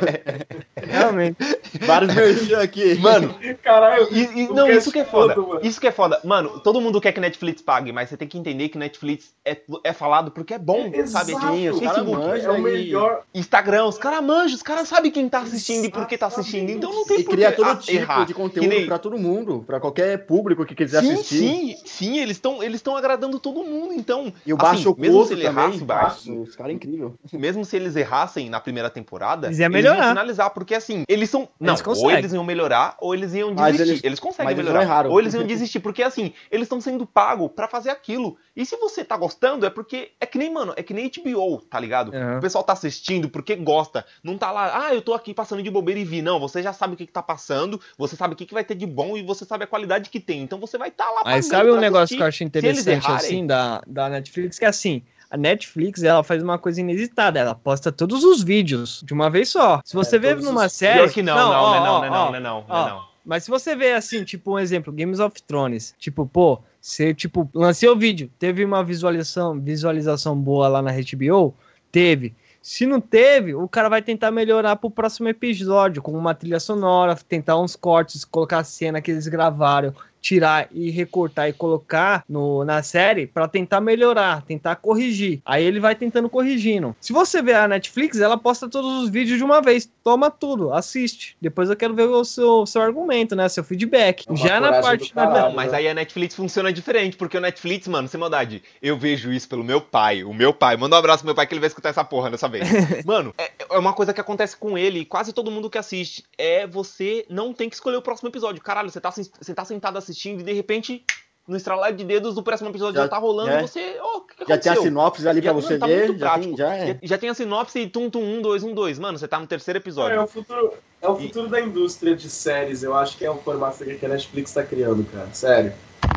[0.75, 1.37] Realmente.
[1.81, 2.95] Vários merchan aqui.
[2.95, 3.33] Mano,
[3.63, 4.07] Caralho.
[4.11, 5.35] E- e- não, isso que é foda.
[5.37, 5.59] mano.
[5.63, 6.19] Isso que é foda.
[6.25, 9.57] Mano, todo mundo quer que Netflix pague, mas você tem que entender que Netflix é,
[9.83, 11.31] é falado porque é bom, É, sabe?
[11.31, 12.55] exato, os caras Facebook, manjam.
[12.55, 13.21] É o melhor.
[13.33, 16.69] Instagram, os caras manjam, os caras sabem quem tá assistindo e por que tá assistindo.
[16.71, 18.25] Então não tem E por cria que todo ah, tipo errar.
[18.25, 21.37] de conteúdo nem- pra todo mundo, pra qualquer público que quiser Sim, assistir.
[21.37, 24.31] sim, sim, eles estão eles estão agradando todo mundo, então.
[24.45, 25.63] E o assim, baixo mesmo custo se ele também.
[25.65, 27.15] errasse, Baixo, Os caras é incrível.
[27.33, 30.09] mesmo se eles errassem na primeira temporada, Eles iam vão melhorar.
[30.09, 31.47] finalizar, porque assim, eles são.
[31.59, 33.91] Não, Eles ou eles iam melhorar, ou eles iam Mas desistir.
[33.91, 34.85] eles- Eles, conseguem mas eles melhorar.
[34.85, 35.11] não erraram.
[35.11, 38.37] Ou eles iam desistir, porque assim, eles estão sendo pagos pra fazer aquilo.
[38.55, 40.11] E se você tá gostando, é porque.
[40.19, 42.13] É que nem, mano, é que nem HBO, tá ligado?
[42.15, 42.37] Aham.
[42.37, 44.05] O pessoal tá assistindo porque gosta.
[44.23, 46.21] Não tá lá, ah, eu tô aqui passando de bobeira e vi.
[46.23, 48.63] Não, você já sabe o que, que tá passando, você sabe o que, que vai
[48.63, 50.41] ter de bom e você sabe a qualidade que tem.
[50.41, 53.45] Então você vai estar tá lá Mas sabe um negócio que eu acho interessante assim
[53.45, 54.57] da, da Netflix?
[54.57, 59.01] Que é assim, a Netflix ela faz uma coisa inusitada, ela posta todos os vídeos
[59.03, 59.81] de uma vez só.
[59.83, 60.99] Se você vê todos numa os- série.
[60.99, 62.89] Pior que não, não, não, ó, não, não, ó, não, ó, não, não, ó, não,
[62.95, 63.13] não.
[63.25, 67.49] Mas se você vê assim, tipo, um exemplo, Games of Thrones, tipo, pô, você, tipo,
[67.53, 71.55] lancei o vídeo, teve uma visualização, visualização boa lá na HBO?
[71.91, 72.35] Teve.
[72.63, 77.13] Se não teve, o cara vai tentar melhorar pro próximo episódio, com uma trilha sonora,
[77.13, 79.93] tentar uns cortes, colocar a cena que eles gravaram,
[80.23, 85.41] tirar e recortar e colocar no, na série pra tentar melhorar, tentar corrigir.
[85.45, 86.95] Aí ele vai tentando corrigindo.
[87.01, 89.91] Se você ver a Netflix, ela posta todos os vídeos de uma vez.
[90.01, 91.35] Toma tudo, assiste.
[91.41, 93.49] Depois eu quero ver o seu, seu argumento, né?
[93.49, 94.25] Seu feedback.
[94.29, 95.25] É Já na parte da.
[95.25, 99.31] Não, mas aí a Netflix funciona diferente, porque o Netflix, mano, sem maldade, eu vejo
[99.31, 100.23] isso pelo meu pai.
[100.23, 102.31] O meu pai, manda um abraço pro meu pai que ele vai escutar essa porra
[102.31, 102.63] dessa vez.
[103.05, 106.23] mano, é, é uma coisa que acontece com ele e quase todo mundo que assiste.
[106.37, 108.61] É você não tem que escolher o próximo episódio.
[108.61, 111.03] Caralho, você tá, você tá sentado assistindo e de repente,
[111.47, 113.59] no estralar de dedos, o próximo episódio já, Já- tá rolando é.
[113.59, 113.97] e você.
[114.01, 116.19] Oh, que, que Já tem a sinopse ali pra Já- você não, tá ler, muito
[116.19, 116.87] já, tem, já é.
[116.87, 118.97] Já, já tem a sinopse e tum, tum, um, dois, um, dois.
[118.99, 120.21] Mano, você tá no terceiro É, episódio.
[120.21, 122.83] o futuro, é o futuro da indústria de séries.
[122.83, 125.27] Eu acho que é o formato que a Netflix tá criando, cara.
[125.33, 125.73] Sério.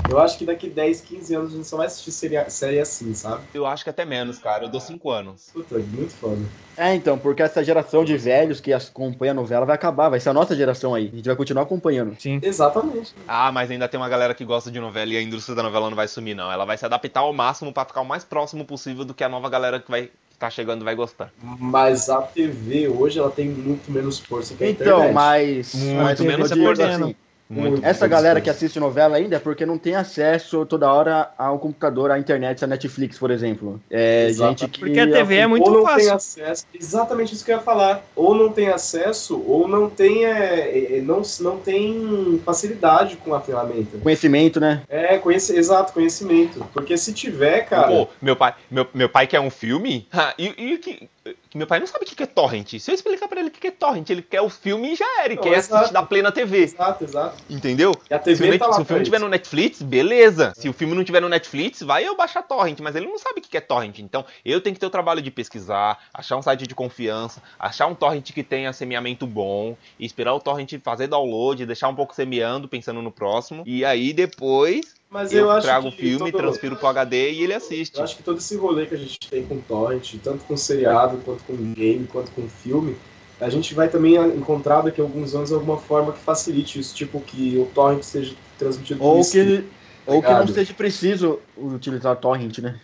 [0.09, 3.13] Eu acho que daqui 10, 15 anos a gente só vai assistir série, série assim,
[3.13, 3.43] sabe?
[3.53, 4.65] Eu acho que até menos, cara.
[4.65, 5.47] Eu dou cinco anos.
[5.53, 6.41] Puta, muito foda.
[6.77, 10.29] É, então, porque essa geração de velhos que acompanha a novela vai acabar, vai ser
[10.29, 11.11] a nossa geração aí.
[11.13, 12.15] A gente vai continuar acompanhando.
[12.21, 12.39] Sim.
[12.43, 13.15] Exatamente.
[13.27, 15.89] Ah, mas ainda tem uma galera que gosta de novela e a indústria da novela
[15.89, 16.53] não vai sumir, não.
[16.53, 19.29] Ela vai se adaptar ao máximo pra ficar o mais próximo possível do que a
[19.29, 21.33] nova galera que vai que tá chegando vai gostar.
[21.43, 25.15] Mas a TV hoje ela tem muito menos força que a Então, internet.
[25.15, 25.75] mas.
[25.75, 27.05] Muito mas menos perdendo.
[27.07, 27.17] assim,
[27.49, 27.85] Muito.
[27.85, 32.11] Essa galera que assiste novela ainda é porque não tem acesso toda hora ao computador,
[32.11, 33.81] à internet, à Netflix, por exemplo.
[33.91, 34.61] É Exato.
[34.61, 34.81] gente que.
[34.81, 36.01] Porque a TV é muito ou não fácil.
[36.01, 38.05] tem acesso, exatamente isso que eu ia falar.
[38.17, 43.41] Ou não tem acesso, ou não tem, é, é, não, não tem facilidade com a
[43.41, 43.99] ferramenta.
[43.99, 44.83] Conhecimento, né?
[44.89, 46.67] É, conhece, exato, conhecimento.
[46.73, 47.87] Porque se tiver, cara.
[47.87, 50.07] Pô, meu pai, meu, meu pai quer um filme?
[50.19, 51.11] Ah, e, e que
[51.55, 52.79] meu pai não sabe o que é torrent.
[52.79, 55.05] Se eu explicar pra ele o que é torrent, ele quer o filme e já
[55.21, 55.27] era.
[55.29, 55.75] Ele Não, quer exato.
[55.77, 56.59] assistir da plena TV.
[56.63, 57.43] Exato, exato.
[57.49, 57.93] Entendeu?
[58.11, 60.53] E a Se o, TV net- tá se o filme tiver no Netflix, beleza.
[60.57, 63.41] Se o filme não tiver no Netflix, vai eu baixar torrent, mas ele não sabe
[63.41, 63.99] o que que é torrent.
[63.99, 67.87] Então, eu tenho que ter o trabalho de pesquisar, achar um site de confiança, achar
[67.87, 72.15] um torrent que tenha semeamento bom, e esperar o torrent fazer download, deixar um pouco
[72.15, 73.63] semeando, pensando no próximo.
[73.67, 77.43] E aí depois Mas eu, eu, acho trago o filme, todo- transfiro pro HD e
[77.43, 77.97] ele assiste.
[77.97, 81.19] Eu acho que todo esse rolê que a gente tem com torrent, tanto com seriado,
[81.25, 82.97] quanto com game, quanto com filme,
[83.41, 87.21] a gente vai também encontrar daqui a alguns anos alguma forma que facilite isso, tipo
[87.21, 89.65] que o torrent seja transmitido Ou que,
[90.07, 92.79] ou que não seja preciso utilizar torrent, né?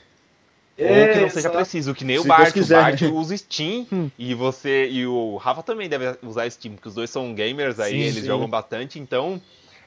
[0.79, 1.57] Ou que não seja exato.
[1.59, 2.57] preciso, que nem o Bart.
[2.57, 2.66] O.
[2.66, 4.11] Bart usa Steam Hum.
[4.18, 7.93] e você e o Rafa também deve usar Steam, porque os dois são gamers aí,
[7.93, 8.27] Sim, eles sim.
[8.27, 9.41] jogam bastante, então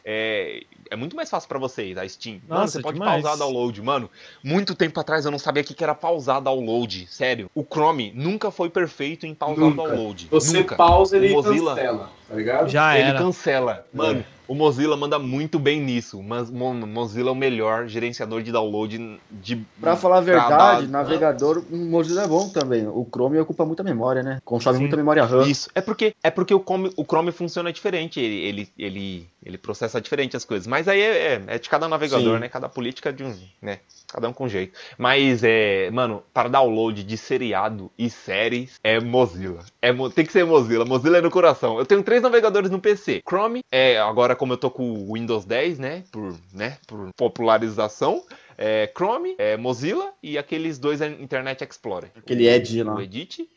[0.06, 2.40] é, é muito mais fácil pra vocês a Steam.
[2.48, 3.24] mano, Nossa, você pode demais.
[3.24, 3.82] pausar download.
[3.82, 4.10] Mano,
[4.44, 7.08] muito tempo atrás eu não sabia o que era pausar download.
[7.10, 9.82] Sério, o Chrome nunca foi perfeito em pausar Nunca.
[9.88, 10.28] download.
[10.30, 10.76] Você nunca.
[10.76, 12.70] pausa ele O Mozilla- cancela, tá ligado?
[12.70, 13.20] Já Ele era.
[13.20, 13.86] cancela.
[13.94, 16.22] Mano, o Mozilla manda muito bem nisso.
[16.22, 19.56] Mas Mo- Mozilla é o melhor gerenciador de download de.
[19.80, 22.88] Pra falar a verdade, navegador, o Mozilla é bom também.
[22.88, 24.40] O Chrome ocupa muita memória, né?
[24.46, 24.82] Consome Sim.
[24.84, 25.48] muita memória RAM.
[25.48, 25.70] Isso.
[25.74, 28.20] É porque, é porque o, Chrome, o Chrome funciona diferente.
[28.20, 30.68] Ele, ele, ele, ele processa diferente as coisas.
[30.68, 32.40] Mas aí é, é, é de cada navegador, Sim.
[32.42, 32.50] né?
[32.50, 33.36] Cada política de um.
[33.62, 33.80] né?
[34.16, 34.80] Cada um com jeito.
[34.98, 35.92] Mas é.
[35.92, 39.60] Mano, para download de seriado e séries é Mozilla.
[39.82, 40.86] É, tem que ser Mozilla.
[40.86, 41.78] Mozilla é no coração.
[41.78, 43.22] Eu tenho três navegadores no PC.
[43.28, 46.06] Chrome, é, agora como eu tô com o Windows 10, né?
[46.14, 46.78] Por, né?
[46.88, 48.24] Por popularização.
[48.58, 52.10] É, Chrome, é, Mozilla e aqueles dois é Internet Explorer.
[52.16, 52.96] Aquele Edge lá.
[52.96, 53.50] O Edit.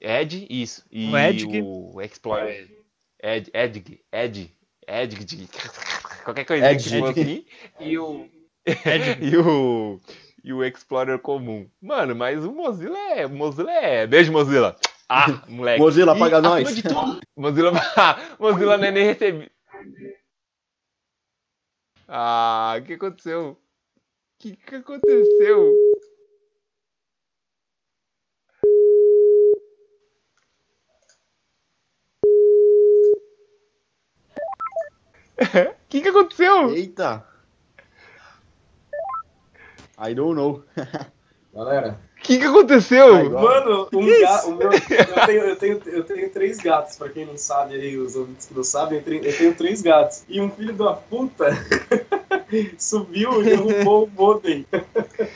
[0.00, 0.84] Edge, isso.
[0.90, 1.46] E O Edge.
[1.62, 2.68] o Explorer.
[3.22, 4.52] Ed, Edge, Edge,
[4.84, 5.48] Edge,
[6.24, 6.90] qualquer coisinha Edge.
[6.90, 7.44] que for assim.
[7.78, 8.28] E o.
[8.66, 9.18] Edge.
[9.22, 10.00] e o.
[10.42, 11.68] E o Explorer comum.
[11.80, 13.26] Mano, mas o Mozilla é.
[13.26, 14.06] Mozilla é.
[14.06, 14.76] Beijo, Mozilla.
[15.08, 15.80] Ah, moleque.
[15.80, 16.82] Mozilla, E, paga nós.
[17.36, 17.72] Mozilla.
[18.38, 19.50] Mozilla não é nem recebi.
[22.08, 23.50] Ah, o que aconteceu?
[23.50, 23.56] O
[24.38, 25.74] que, que aconteceu?
[35.38, 36.70] O que, que aconteceu?
[36.74, 37.35] Eita!
[39.98, 40.62] I don't know.
[41.54, 43.14] Galera, O que, que aconteceu?
[43.14, 43.28] Ai.
[43.28, 44.58] Mano, um gato.
[44.60, 48.46] Eu tenho, eu, tenho, eu tenho três gatos, pra quem não sabe aí, os ouvintes
[48.46, 50.24] que não sabem, eu tenho, eu tenho três gatos.
[50.28, 51.46] E um filho da puta
[52.78, 54.66] subiu e derrubou o modem.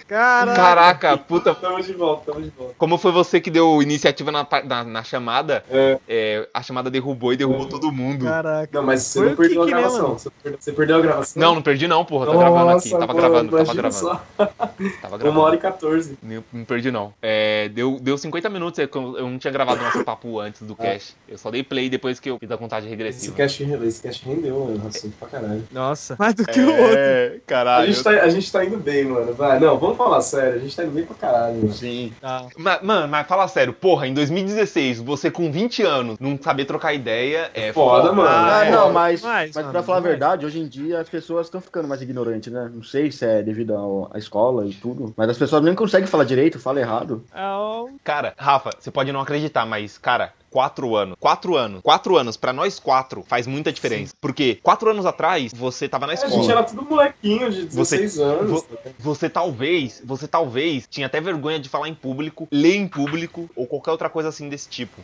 [0.06, 0.56] Caraca.
[0.56, 1.54] Caraca, puta.
[1.54, 2.74] Tamo de volta, tamo de volta.
[2.78, 5.98] Como foi você que deu iniciativa na, na, na chamada, É.
[6.08, 8.24] é, a chamada derrubou e derrubou todo mundo.
[8.24, 8.68] Caraca.
[8.72, 10.12] Não, mas você Foi não perdeu a que que, gravação.
[10.18, 11.40] Você perdeu, você perdeu a gravação?
[11.42, 12.26] Não, não perdi não, porra.
[12.26, 12.90] Tá gravando aqui.
[12.90, 13.94] Tava mano, gravando, tava gravando.
[13.94, 14.22] só.
[14.36, 14.60] Tava
[15.10, 15.40] Uma gravando.
[15.40, 16.18] hora e 14.
[16.22, 17.12] Não, não perdi não.
[17.22, 21.14] É, deu, deu 50 minutos, é eu não tinha gravado nosso papo antes do cast.
[21.28, 23.36] Eu só dei play depois que eu fiz a contagem Esse regressiva.
[23.36, 24.86] cast, esse cast rendeu, mano.
[24.88, 25.66] Assunto pra caralho.
[25.72, 26.16] Nossa.
[26.18, 26.99] Mais do que o outro.
[27.00, 27.92] É, A caralho.
[27.92, 29.32] gente, tá, a gente tá indo bem, mano.
[29.34, 30.56] Vai, não, vamos falar sério.
[30.56, 31.72] A gente tá indo bem pra caralho, mano.
[31.72, 32.12] Sim.
[32.20, 32.46] Tá.
[32.56, 36.92] Ma- Mano, mas fala sério, porra, em 2016, você com 20 anos, não saber trocar
[36.94, 38.28] ideia é Foda, mano.
[38.28, 38.70] Ah, é.
[38.70, 41.60] não, mas, Mas, mas mano, pra falar a verdade, hoje em dia as pessoas estão
[41.60, 42.70] ficando mais ignorantes, né?
[42.72, 46.24] Não sei se é devido à escola e tudo, mas as pessoas nem conseguem falar
[46.24, 47.24] direito, fala errado.
[47.34, 51.16] É o- Cara, Rafa, você pode não acreditar, mas, cara, quatro anos.
[51.18, 51.80] Quatro anos.
[51.82, 54.12] Quatro anos, pra nós quatro, faz muita diferença.
[54.20, 56.34] Porque quatro anos atrás, você tava na A escola.
[56.34, 58.50] gente era tudo molequinho de 16 anos.
[58.50, 58.66] vo-
[58.98, 63.66] Você talvez, você talvez tinha até vergonha de falar em público, ler em público ou
[63.66, 65.00] qualquer outra coisa assim desse tipo.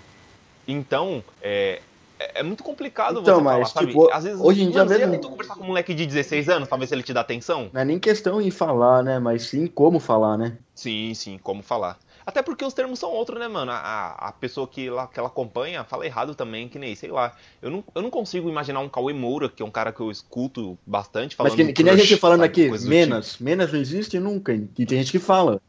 [0.68, 1.80] Então, é,
[2.18, 3.86] é é muito complicado Então, você falar, mas, sabe?
[3.88, 6.48] tipo, Às vezes, hoje em dia você mesmo- tentou conversar com um moleque de 16
[6.48, 7.70] anos pra ver se ele te dá atenção?
[7.72, 9.18] Não é nem questão em falar, né?
[9.18, 10.56] Mas sim como falar, né?
[10.74, 11.98] Sim, sim, como falar.
[12.26, 13.70] Até porque os termos são outros, né, mano?
[13.70, 17.32] A, a pessoa que ela, que ela acompanha fala errado também, que nem, sei lá.
[17.62, 20.10] Eu não, eu não consigo imaginar um Cauê Moura, que é um cara que eu
[20.10, 22.50] escuto bastante, falando Mas que, que nem a gente falando sabe?
[22.50, 23.38] aqui, do menos.
[23.38, 24.52] Menos não existe nunca.
[24.52, 25.62] E tem gente que fala.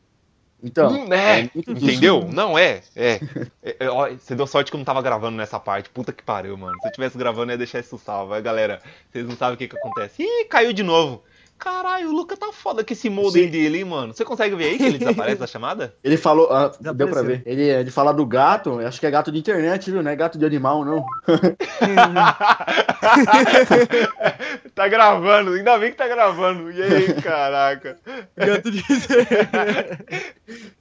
[0.64, 0.91] Então.
[0.91, 2.28] Hum, é, muito Entendeu?
[2.34, 3.20] Não, é, é.
[3.62, 5.91] É, é, ó, Você deu sorte que eu não tava gravando nessa parte.
[5.91, 6.76] Puta que pariu, mano.
[6.82, 8.34] Se eu tivesse gravando, eu ia deixar isso salvo.
[8.34, 8.82] Aí, galera,
[9.12, 10.24] vocês não sabem o que que acontece.
[10.24, 11.24] Ih, caiu de novo.
[11.58, 13.49] Caralho, o Luca tá foda com esse modem Sim.
[13.49, 14.14] dele, hein, mano.
[14.14, 15.95] Você consegue ver aí que ele desaparece da chamada?
[16.03, 17.41] Ele falou, ah, deu pra ver.
[17.45, 20.03] Ele, ele fala do gato, acho que é gato de internet, viu?
[20.03, 21.03] Não é gato de animal, não.
[24.76, 26.72] tá gravando, ainda bem que tá gravando.
[26.72, 27.97] E aí, caraca.
[28.36, 28.84] Gato de...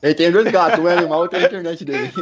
[0.03, 2.13] Ele tem dois gatos, um é animal e outro é a internet dele.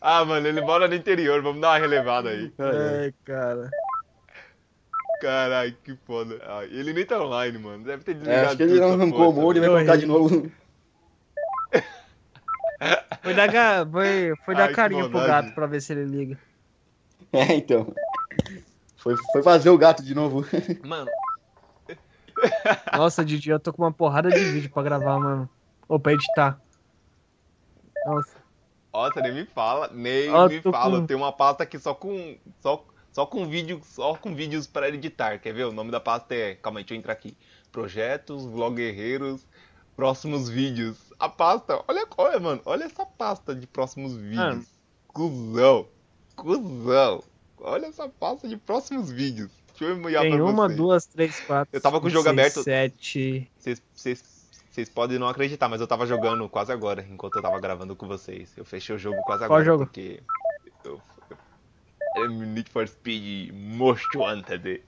[0.00, 2.50] Ah, mano, ele mora no interior, vamos dar uma relevada aí.
[2.58, 3.68] Ai, cara.
[5.20, 6.40] Caralho, que foda.
[6.42, 7.84] Ah, ele nem tá online, mano.
[7.84, 10.50] Deve ter É, desligado acho que ele arrancou o molde e vai colocar de novo.
[13.22, 13.86] Foi dar, ga...
[13.86, 16.38] foi, foi dar Ai, carinho pro gato pra ver se ele liga.
[17.30, 17.94] É, então.
[18.96, 20.42] Foi, foi fazer o gato de novo.
[20.82, 21.10] Mano,
[22.96, 25.50] Nossa, Didi, eu tô com uma porrada de vídeo pra gravar, mano.
[25.86, 26.58] Ou pra editar.
[28.06, 28.36] Nossa.
[28.92, 31.00] Nossa, nem me fala, nem me fala.
[31.00, 32.84] com- Tem uma pasta aqui só com só,
[33.20, 35.38] só com vídeo, só com vídeos para editar.
[35.38, 35.64] Quer ver?
[35.66, 37.36] O nome da pasta é, calma aí, deixa eu entrar aqui.
[37.70, 39.46] Projetos, vlog guerreiros,
[39.94, 40.96] Próximos vídeos.
[41.18, 44.36] A pasta, olha, olha, mano, olha essa pasta de próximos vídeos.
[44.38, 44.64] Mano.
[45.08, 45.86] Cusão.
[46.34, 47.22] Cusão.
[47.58, 49.50] Olha essa pasta de próximos vídeos.
[49.68, 50.76] Deixa eu enviar Tem pra uma, vocês.
[50.78, 51.68] duas, três, quatro.
[51.76, 52.62] Eu tava com o jogo seis, aberto.
[52.62, 53.50] Sete.
[53.58, 58.06] Vocês- podem não acreditar, mas eu tava jogando quase agora, enquanto eu tava gravando com
[58.08, 58.50] vocês.
[58.56, 59.64] Eu fechei o jogo quase Qual agora.
[59.64, 59.84] jogo?
[59.84, 60.22] Porque.
[60.82, 60.98] Eu,
[62.16, 64.82] Need for Speed Most Wanted.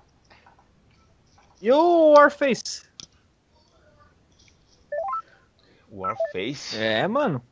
[1.61, 2.83] E o Warface?
[5.91, 6.77] Warface?
[6.77, 7.43] É, mano.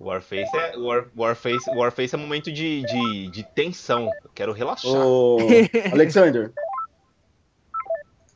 [0.00, 4.10] Warface é, War, Warface, Warface é momento de, de, de tensão.
[4.22, 4.90] Eu quero relaxar.
[4.90, 5.38] Ô,
[5.92, 6.52] Alexander.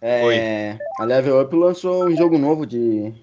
[0.01, 3.15] É, a Level Up lançou um jogo novo de,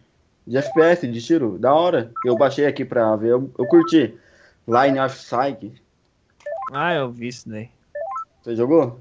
[0.48, 1.58] de FPS, de tiro.
[1.58, 2.12] Da hora.
[2.26, 3.32] Eu baixei aqui pra ver.
[3.32, 4.18] Eu, eu curti.
[4.66, 5.74] Line of Sight.
[6.72, 7.70] Ah, eu vi isso daí.
[8.42, 9.00] Você jogou?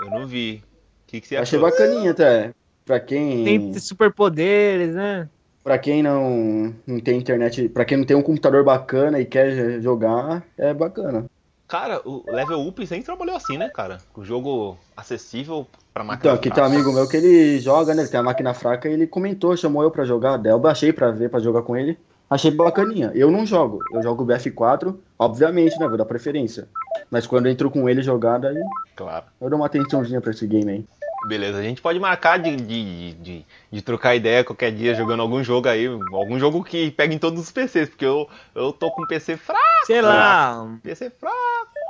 [0.00, 0.62] Eu não vi.
[1.04, 1.70] O que, que você Achei achou?
[1.70, 2.52] bacaninha até.
[2.84, 3.44] Pra quem.
[3.44, 5.28] Tem superpoderes, né?
[5.62, 9.82] Pra quem não, não tem internet, pra quem não tem um computador bacana e quer
[9.82, 11.26] jogar, é bacana.
[11.66, 13.98] Cara, o Level Up sempre trabalhou assim, né, cara?
[14.16, 18.02] O jogo acessível pra máquina Então, aqui tem um amigo meu que ele joga, né?
[18.02, 20.38] Ele tem a máquina fraca e ele comentou, chamou eu pra jogar.
[20.38, 21.98] Daí eu baixei pra ver, pra jogar com ele.
[22.30, 23.10] Achei bacaninha.
[23.14, 23.80] Eu não jogo.
[23.92, 25.88] Eu jogo o BF4, obviamente, né?
[25.88, 26.68] Vou dar preferência.
[27.10, 28.56] Mas quando eu entro com ele jogar, daí
[28.94, 29.24] Claro.
[29.40, 30.84] eu dou uma atençãozinha pra esse game aí.
[31.26, 35.42] Beleza, a gente pode marcar de, de, de, de trocar ideia qualquer dia jogando algum
[35.42, 35.86] jogo aí.
[36.12, 39.62] Algum jogo que pegue em todos os PCs, porque eu, eu tô com PC fraco.
[39.86, 40.78] Sei lá.
[40.82, 41.36] PC fraco.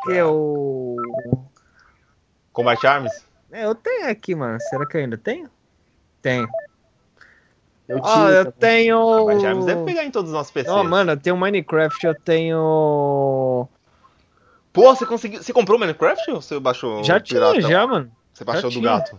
[0.04, 0.96] Que eu.
[2.52, 3.12] Combat Arms?
[3.50, 4.58] É, eu tenho aqui, mano.
[4.60, 5.50] Será que eu ainda tenho?
[6.22, 6.48] Tenho.
[7.88, 8.58] Eu Ó, eu também.
[8.60, 9.28] tenho.
[9.30, 10.70] Arms deve pegar em todos os nossos PCs.
[10.70, 13.66] Ó, mano, eu tenho Minecraft, eu tenho.
[14.72, 15.42] Pô, você conseguiu.
[15.42, 18.12] Você comprou o Minecraft ou você baixou Já o tinha, já, mano.
[18.34, 18.90] Você baixou do tinha.
[18.90, 19.18] gato?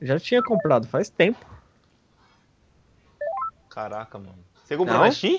[0.00, 1.44] Já tinha comprado faz tempo.
[3.68, 4.38] Caraca, mano.
[4.64, 5.04] Você comprou Não?
[5.04, 5.38] na Steam?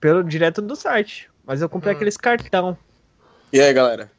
[0.00, 1.28] Pelo direto do site.
[1.44, 1.96] Mas eu comprei Hum.
[1.96, 2.78] aqueles cartão.
[3.52, 4.10] E aí, galera?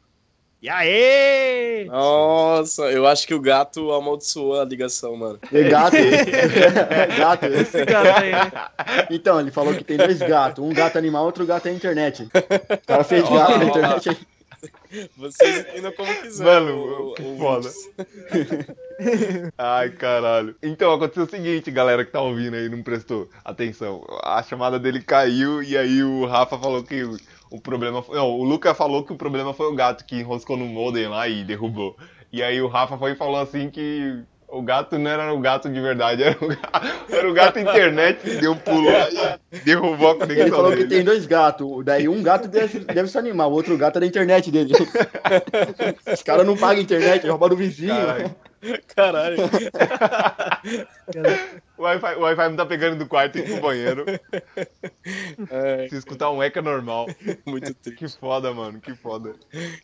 [0.66, 1.84] E aí?
[1.84, 5.38] Nossa, eu acho que o gato amaldiçoou a ligação, mano.
[5.52, 5.94] E gato.
[7.16, 7.46] gato.
[7.46, 8.50] Esse gato aí, né?
[9.08, 10.64] Então, ele falou que tem dois gatos.
[10.64, 12.24] Um gato animal, outro gato é internet.
[12.24, 14.26] O cara fez gato na internet.
[15.16, 16.44] Vocês entendam como quiser.
[16.44, 17.68] Mano, o- que o- foda.
[19.58, 20.56] Ai, caralho.
[20.62, 24.04] Então, aconteceu o seguinte, galera que tá ouvindo aí, não prestou atenção.
[24.22, 27.16] A chamada dele caiu e aí o Rafa falou que o,
[27.50, 28.16] o problema foi.
[28.16, 31.28] Não, o Luca falou que o problema foi o gato que enroscou no modem lá
[31.28, 31.96] e derrubou.
[32.32, 34.22] E aí o Rafa foi e falou assim que
[34.56, 38.20] o gato não era o gato de verdade, era o gato, era o gato internet
[38.20, 38.88] que deu um pulo
[39.52, 40.88] e derrubou a Ele conexão falou que dele.
[40.88, 41.84] tem dois gatos.
[41.84, 44.72] Daí um gato deve, deve ser animal, o outro gato é da internet dele.
[46.12, 47.94] Os caras não pagam internet, rouba do vizinho.
[47.94, 48.36] Caralho.
[48.94, 49.36] Caralho.
[51.78, 54.04] O Wi-Fi, Wi-Fi não tá pegando do quarto e pro banheiro.
[55.50, 57.06] É, Se escutar um eco é normal.
[57.46, 57.96] muito triste.
[57.96, 59.34] Que foda, mano, que foda.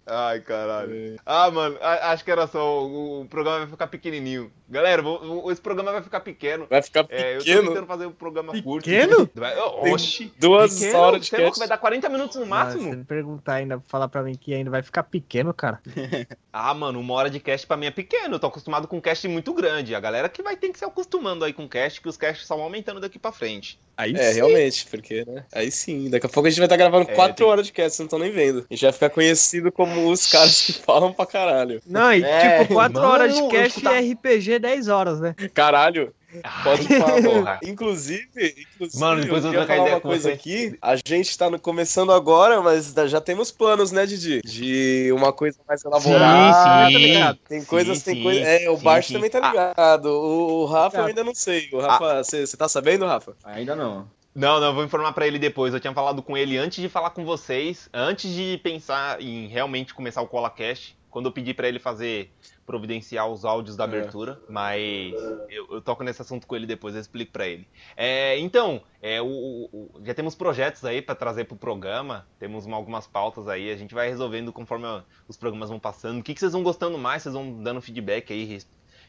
[0.06, 1.16] Ai, caralho.
[1.24, 2.84] Ah, mano, acho que era só.
[2.84, 4.50] O, programa vai ficar pequenininho.
[4.68, 6.66] Galera, vou- vou- esse programa vai ficar pequeno.
[6.68, 7.68] Vai ficar É, eu tô pequeno.
[7.68, 8.84] tentando fazer um programa curto.
[8.84, 9.30] Pequeno?
[9.34, 10.32] Vai, Tem oxi.
[10.38, 10.98] duas pequeno?
[10.98, 11.58] horas de é cast.
[11.58, 12.90] vai dar 40 minutos no Ah, máximo.
[12.92, 15.80] se perguntar ainda, falar pra mim que ainda vai ficar pequeno, cara.
[16.54, 18.34] Ah, mano, uma hora de cast pra mim é pequeno.
[18.34, 19.94] Eu tô acostumado com cast muito grande.
[19.94, 22.54] A galera que vai ter que se acostumando aí com cast, que os casts só
[22.54, 23.78] vão aumentando daqui pra frente.
[23.96, 25.44] Aí É, realmente, porque, né?
[25.52, 27.72] Aí sim, daqui a pouco a gente vai estar gravando É, 4 tem- horas de
[27.72, 28.66] cast, vocês não estão nem vendo.
[28.70, 31.80] A gente vai ficar conhecido como os caras que falam pra caralho.
[31.86, 35.34] Não, e É, tipo, 4 mano, horas de cast escutar- e RPG 10 horas, né?
[35.52, 36.12] Caralho,
[36.62, 37.22] pode falar.
[37.22, 37.60] porra.
[37.64, 40.34] Inclusive, inclusive Mano, depois eu trocar falar ideia uma com coisa você.
[40.34, 40.78] aqui.
[40.80, 44.40] A gente tá no- começando agora, mas da- já temos planos, né, Didi?
[44.42, 46.52] De uma coisa mais elaborada.
[46.88, 47.38] sim, tá ligado?
[47.48, 48.46] Tem sim, coisas, tem sim, coisas.
[48.46, 49.12] É, o sim, Bart sim.
[49.14, 49.50] também tá Ah.
[49.50, 50.06] ligado.
[50.06, 51.08] O, o Rafa eu Tá.
[51.08, 51.68] ainda não sei.
[51.72, 53.34] O Rafa, você tá sabendo, Rafa?
[53.44, 54.06] Ainda não.
[54.34, 55.74] Não, não, eu vou informar pra ele depois.
[55.74, 59.92] Eu tinha falado com ele antes de falar com vocês, antes de pensar em realmente
[59.92, 62.32] começar o ColaCast, quando eu pedi pra ele fazer
[62.64, 63.86] providenciar os áudios da É.
[63.86, 65.12] abertura, mas
[65.50, 67.68] eu, eu toco nesse assunto com ele depois, eu explico pra ele.
[67.94, 72.76] É, então, é, o, o- já temos projetos aí pra trazer pro programa, temos uma-
[72.78, 74.86] algumas pautas aí, a gente vai resolvendo conforme
[75.28, 76.20] os programas vão passando.
[76.20, 77.22] O que, que vocês vão gostando mais?
[77.22, 78.60] Vocês vão dando feedback aí?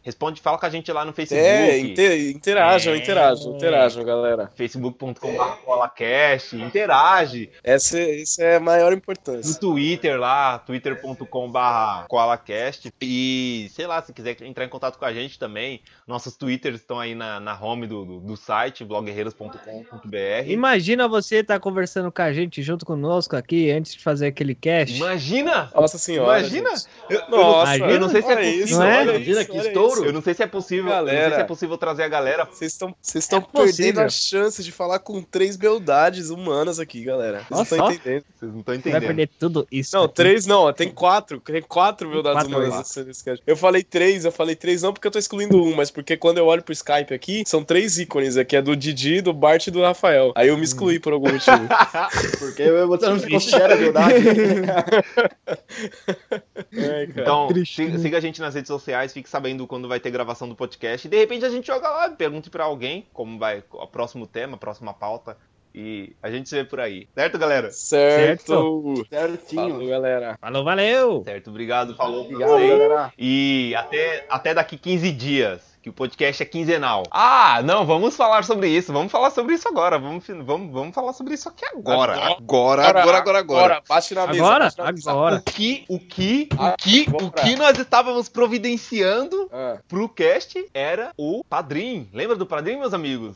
[0.04, 1.43] Res- Responde, fala com a gente lá no Facebook.
[1.47, 2.97] É, inte- interajam, É.
[2.97, 4.51] interajam, interajam, galera.
[4.56, 9.60] facebook.com.br colacast, interage Essa, essa é a maior no importância.
[9.60, 15.38] Twitter lá, twitter.com.br colacast e sei lá, se quiser entrar em contato com a gente
[15.39, 21.38] também, nossos twitters estão aí na, na home do, do, do site, blogguerreiros.com.br Imagina você
[21.38, 24.95] estar conversando com a gente junto conosco aqui antes de fazer aquele cast.
[24.95, 25.72] Imagina!
[25.74, 26.39] Nossa senhora.
[26.39, 26.70] Imagina!
[27.10, 28.66] Eu, Nossa, eu não sei se é possível.
[28.66, 29.04] isso, Não é?
[29.04, 29.93] Imagina isso, que estouro.
[29.98, 30.06] Ouro.
[30.10, 30.91] Eu não sei se é possível.
[30.91, 31.36] Eu não sei Galera.
[31.36, 32.46] se é possível trazer a galera.
[32.46, 37.04] Vocês estão vocês estão É perdendo a chance de falar com três beldades humanas aqui,
[37.04, 37.46] galera.
[37.50, 38.24] Vocês não estão entendendo.
[38.36, 39.08] Vocês não estão Você vai entendendo.
[39.08, 39.96] perder tudo isso.
[39.96, 40.16] Não, aqui.
[40.16, 41.39] três não, tem quatro.
[41.39, 43.44] Tem quatro beldades Quatro, humanas cast.
[43.46, 46.38] Eu falei três, eu falei três não porque eu tô excluindo um, mas porque quando
[46.38, 49.72] eu olho pro Skype aqui, são três ícones aqui, é do Didi, do Bart e
[49.72, 50.32] do Rafael.
[50.36, 51.68] Aí eu me excluí por algum motivo.
[52.39, 54.14] Porque você não se considera verdade.
[56.74, 57.04] Ai.
[57.10, 57.64] Então, né?
[57.66, 61.08] siga a gente nas redes sociais, fique sabendo quando vai ter gravação do podcast.
[61.08, 64.56] E de repente a gente joga lá, pergunte pra alguém como vai o próximo tema,
[64.56, 65.38] a próxima pauta.
[65.76, 67.08] E a gente se vê por aí.
[67.16, 67.72] Certo, galera?
[67.72, 68.94] certo.
[69.10, 69.72] Certinho.
[69.72, 70.38] Falou, galera.
[70.40, 71.24] Falou, valeu!
[71.24, 73.14] Certo, obrigado, falou pra Obrigado, galera.
[73.18, 77.04] E até, até daqui 15 dias, que o podcast é quinzenal.
[77.12, 78.94] Ah, não, vamos falar sobre isso.
[78.94, 80.00] Vamos falar sobre isso agora.
[80.00, 82.14] Vamos, vamos, vamos falar sobre isso aqui agora.
[82.14, 83.84] Agora, agora, agora, agora.
[83.88, 84.40] bate na mesa.
[84.40, 84.64] Agora?
[84.64, 85.12] bate na mesa.
[85.12, 85.36] Agora.
[85.36, 87.32] O que, o que, o que, o Agora.
[87.32, 92.10] que nós estávamos providenciando Ah, pro cast era o Padrim.
[92.14, 93.36] Lembra do Padrim, meus amigos?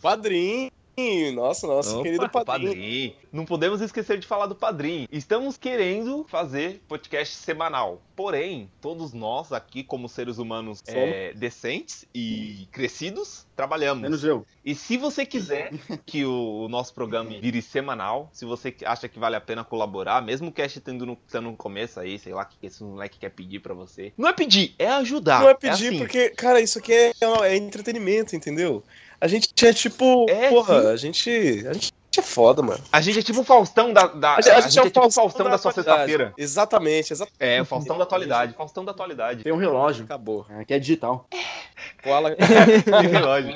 [0.98, 1.34] Padrinho.
[1.34, 2.72] Nossa, nosso Opa, querido padrinho.
[2.72, 3.16] Padrim.
[3.32, 5.08] Não podemos esquecer de falar do Padrim.
[5.12, 8.02] Estamos querendo fazer podcast semanal.
[8.16, 14.02] Porém, todos nós aqui, como seres humanos é, decentes e crescidos, trabalhamos.
[14.02, 14.43] Menos eu.
[14.66, 15.72] E se você quiser
[16.04, 20.50] que o, nosso programa vire semanal, se você acha que vale a pena colaborar, mesmo
[20.50, 23.60] o cast tendo no, tendo no começo aí, sei lá, que esse moleque quer pedir
[23.60, 24.14] pra você.
[24.18, 25.41] Não é pedir, é ajudar.
[25.41, 26.00] Não é pedir, assim.
[26.00, 27.12] porque, cara, isso aqui é,
[27.43, 28.84] é entretenimento, entendeu?
[29.20, 30.26] A gente é tipo.
[30.30, 30.88] É, porra, sim.
[30.88, 31.65] a gente.
[31.68, 32.84] A gente é foda, mano.
[32.91, 34.07] A gente é tipo o Faustão da.
[34.07, 35.99] da A gente, a gente é o tipo o Faustão, Faustão da, sua atualidade.
[35.99, 36.34] sexta-feira.
[36.38, 37.38] Exatamente, exatamente.
[37.39, 38.53] É, o Faustão da atualidade.
[38.53, 39.43] Faustão da atualidade.
[39.43, 40.05] Tem um relógio.
[40.05, 40.45] Acabou.
[40.49, 41.28] é, que é digital.
[42.03, 42.36] Koala.
[42.38, 43.53] Tem relógio.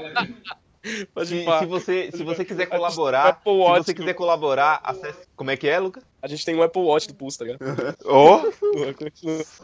[1.14, 5.28] Pode Se, se você, se você quiser colaborar, se você quiser colaborar, acesse.
[5.42, 6.04] Como é que é, Lucas?
[6.22, 7.62] A gente tem um Apple Watch do Pulse, tá ligado?
[8.06, 8.42] Oh,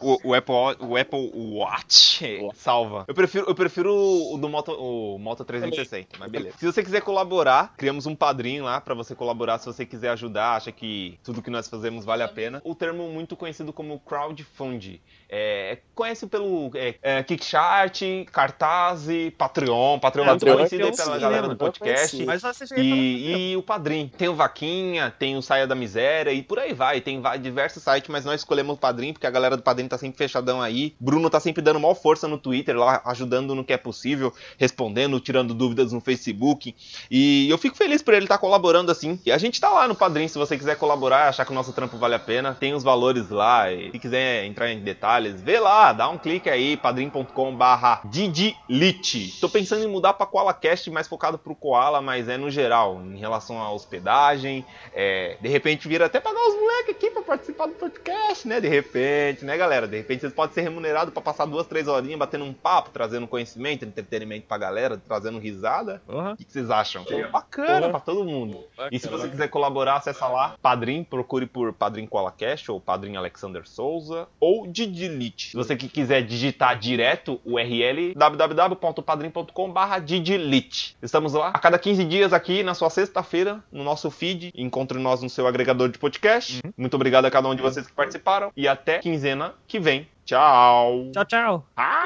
[0.00, 3.04] o, o Apple, o Apple Watch salva.
[3.06, 6.56] Eu prefiro, eu prefiro o do Moto, o Moto 360, mas beleza.
[6.58, 9.58] Se você quiser colaborar, criamos um padrinho lá pra você colaborar.
[9.58, 12.60] Se você quiser ajudar, acha que tudo que nós fazemos vale a pena.
[12.64, 15.00] O termo muito conhecido como crowdfunding.
[15.28, 18.02] É, conhece pelo é, é, Kickstart,
[18.32, 19.06] Cartaz,
[19.36, 20.00] Patreon.
[20.00, 22.04] Patreon é muito Patreon conhecido eu pela sim, galera do podcast.
[22.04, 22.24] eu conheci.
[22.24, 24.10] Mas você já E, e o Padrim.
[24.16, 27.00] Tem o Vaquinha, tem o Saia da Miséria e por aí vai.
[27.00, 30.18] Tem diversos sites, mas nós escolhemos o Padrim porque a galera do Padrim tá sempre
[30.18, 30.94] fechadão aí.
[30.98, 35.20] Bruno tá sempre dando maior força no Twitter, lá ajudando no que é possível, respondendo,
[35.20, 36.74] tirando dúvidas no Facebook.
[37.10, 39.20] E eu fico feliz por ele estar colaborando assim.
[39.24, 41.72] E a gente tá lá no Padrim, se você quiser colaborar, achar que o nosso
[41.72, 43.70] trampo vale a pena, tem os valores lá.
[43.70, 49.38] E se quiser entrar em detalhes, vê lá, dá um clique aí, padrim.com/barra Didilite.
[49.40, 53.16] Tô pensando em mudar pra KoalaCast mais focado pro Koala, mas é no geral, em
[53.16, 54.64] relação à hospedagem.
[54.94, 58.60] É, de repente vira até pagar os moleques aqui pra participar do podcast, né?
[58.60, 59.86] De repente, né, galera?
[59.86, 63.26] De repente vocês podem ser remunerados pra passar duas, três horinhas batendo um papo, trazendo
[63.26, 66.00] conhecimento, entretenimento pra galera, trazendo risada.
[66.06, 66.32] Porra.
[66.32, 67.04] O que que vocês acham?
[67.04, 68.64] Seria bacana pra todo mundo.
[68.90, 73.66] E se você quiser colaborar, acessa lá Padrim, procure por Padrim KolaCast ou Padrim Alexander
[73.66, 75.50] Souza ou Didilite.
[75.50, 80.96] Se você que quiser digitar direto o URL www.padrim.com.br Didilite.
[81.02, 84.52] Estamos lá a cada 15 dias aqui na sua sexta-feira no nosso feed.
[84.54, 86.60] Encontre nós no seu agregador de podcast.
[86.76, 90.08] Muito obrigado a cada um de vocês que participaram e até quinzena que vem.
[90.24, 91.10] Tchau.
[91.12, 91.66] Tchau, tchau.
[91.76, 92.04] Ah!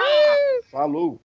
[0.70, 1.21] Falou.